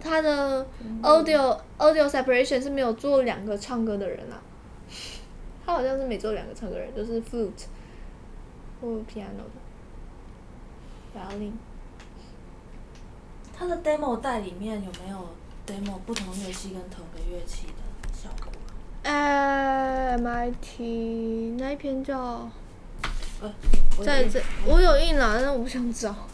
[0.00, 0.66] 他的
[1.02, 4.42] audio audio separation 是没有做两个唱歌的人啊，
[5.64, 7.66] 他好像是没做两个唱歌人，就是 flute
[8.80, 9.58] 或 piano 的
[11.16, 11.52] violin。
[13.56, 15.28] 他的 demo 带里面有没有
[15.68, 17.82] demo 不同乐器跟同个乐器的
[18.14, 18.50] 效果？
[19.02, 20.80] 呃，MIT
[21.58, 22.50] 那一篇叫
[23.42, 23.54] 呃，
[24.02, 26.26] 在这，我有印了，但我不想找。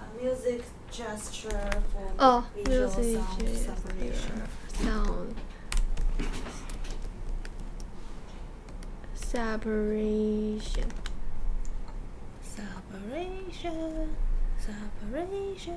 [0.00, 4.38] A music gesture for 哦 visual，music sound separation。
[4.80, 5.34] sound
[9.14, 10.88] separation。
[14.64, 15.76] Separation,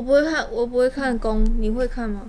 [0.00, 2.22] 我不会看，我不会看弓，你会看吗？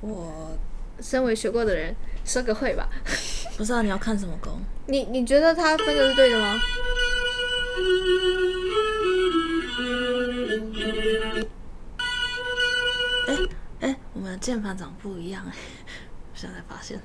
[0.00, 0.58] 我
[1.00, 1.94] 身为学过的人，
[2.24, 2.88] 说个会吧。
[3.56, 4.60] 不知道你要看什么弓。
[4.86, 6.60] 你你觉得他分的是对的吗？
[13.28, 13.38] 哎
[13.86, 15.54] 哎，我们的键盘长不一样哎，
[16.32, 17.00] 我现在发现。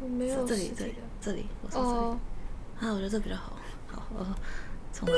[0.00, 1.96] 我没有这里这里这里，我说这里。
[1.96, 2.18] 哦，
[2.78, 3.58] 啊，我觉得这比较好。
[3.88, 4.24] 好，我，
[4.92, 5.14] 重来。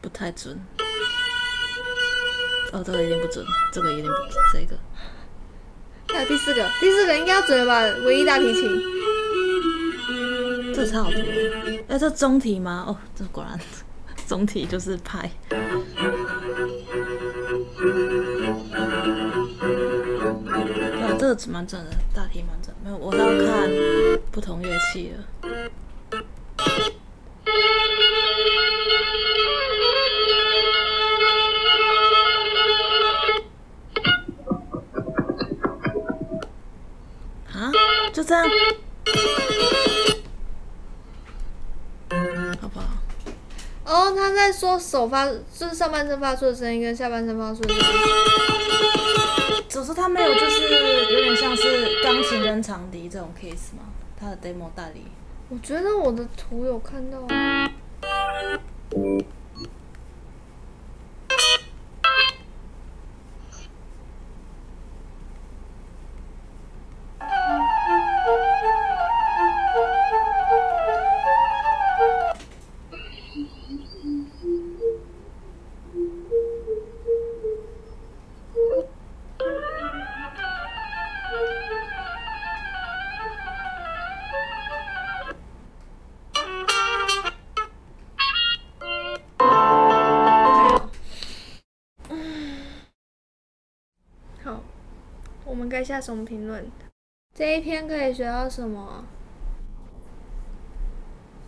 [0.00, 0.60] 不太准。
[2.72, 4.76] 哦，这个一定不准，这个一定不准，这个。
[6.12, 7.80] 还有第四个，第四个应该要准了吧？
[8.04, 8.82] 唯一大提琴。
[10.74, 11.18] 这差好多。
[11.88, 12.84] 哎、这中提吗？
[12.86, 13.58] 哦，这果然
[14.26, 15.30] 总体就是拍。
[21.02, 22.74] 啊，这个蛮准的，大体蛮准。
[22.82, 23.70] 没有，我是要看
[24.30, 25.70] 不同乐器的。
[37.52, 37.70] 啊，
[38.12, 38.44] 就这样。
[44.94, 47.84] 手发，就是上半身发出的声音跟下半身发出的声音。
[49.68, 50.62] 只是他没有，就是
[51.12, 53.82] 有点像是钢琴跟长笛这种 case 嘛，
[54.16, 55.02] 他的 demo 大理。
[55.48, 57.68] 我觉得我的图有看到啊。
[95.74, 96.70] 该下什么评论？
[97.34, 99.04] 这一篇可以学到什么啊？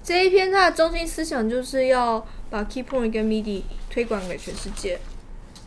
[0.03, 4.99] 这一篇它的中心思想就是要把 Key Point 跟 MIDI 推广给全世界。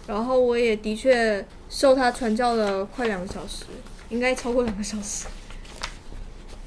[0.08, 3.64] 然后我也的确受他传教了快两个小时，
[4.10, 5.28] 应该超过两个小时。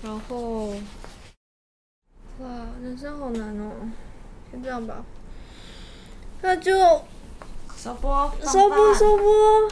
[0.03, 0.69] 然后，
[2.39, 2.49] 哇，
[2.83, 3.71] 人生好难哦。
[4.51, 5.05] 先这样吧，
[6.41, 6.73] 那就
[7.77, 9.71] 收播，收播收播。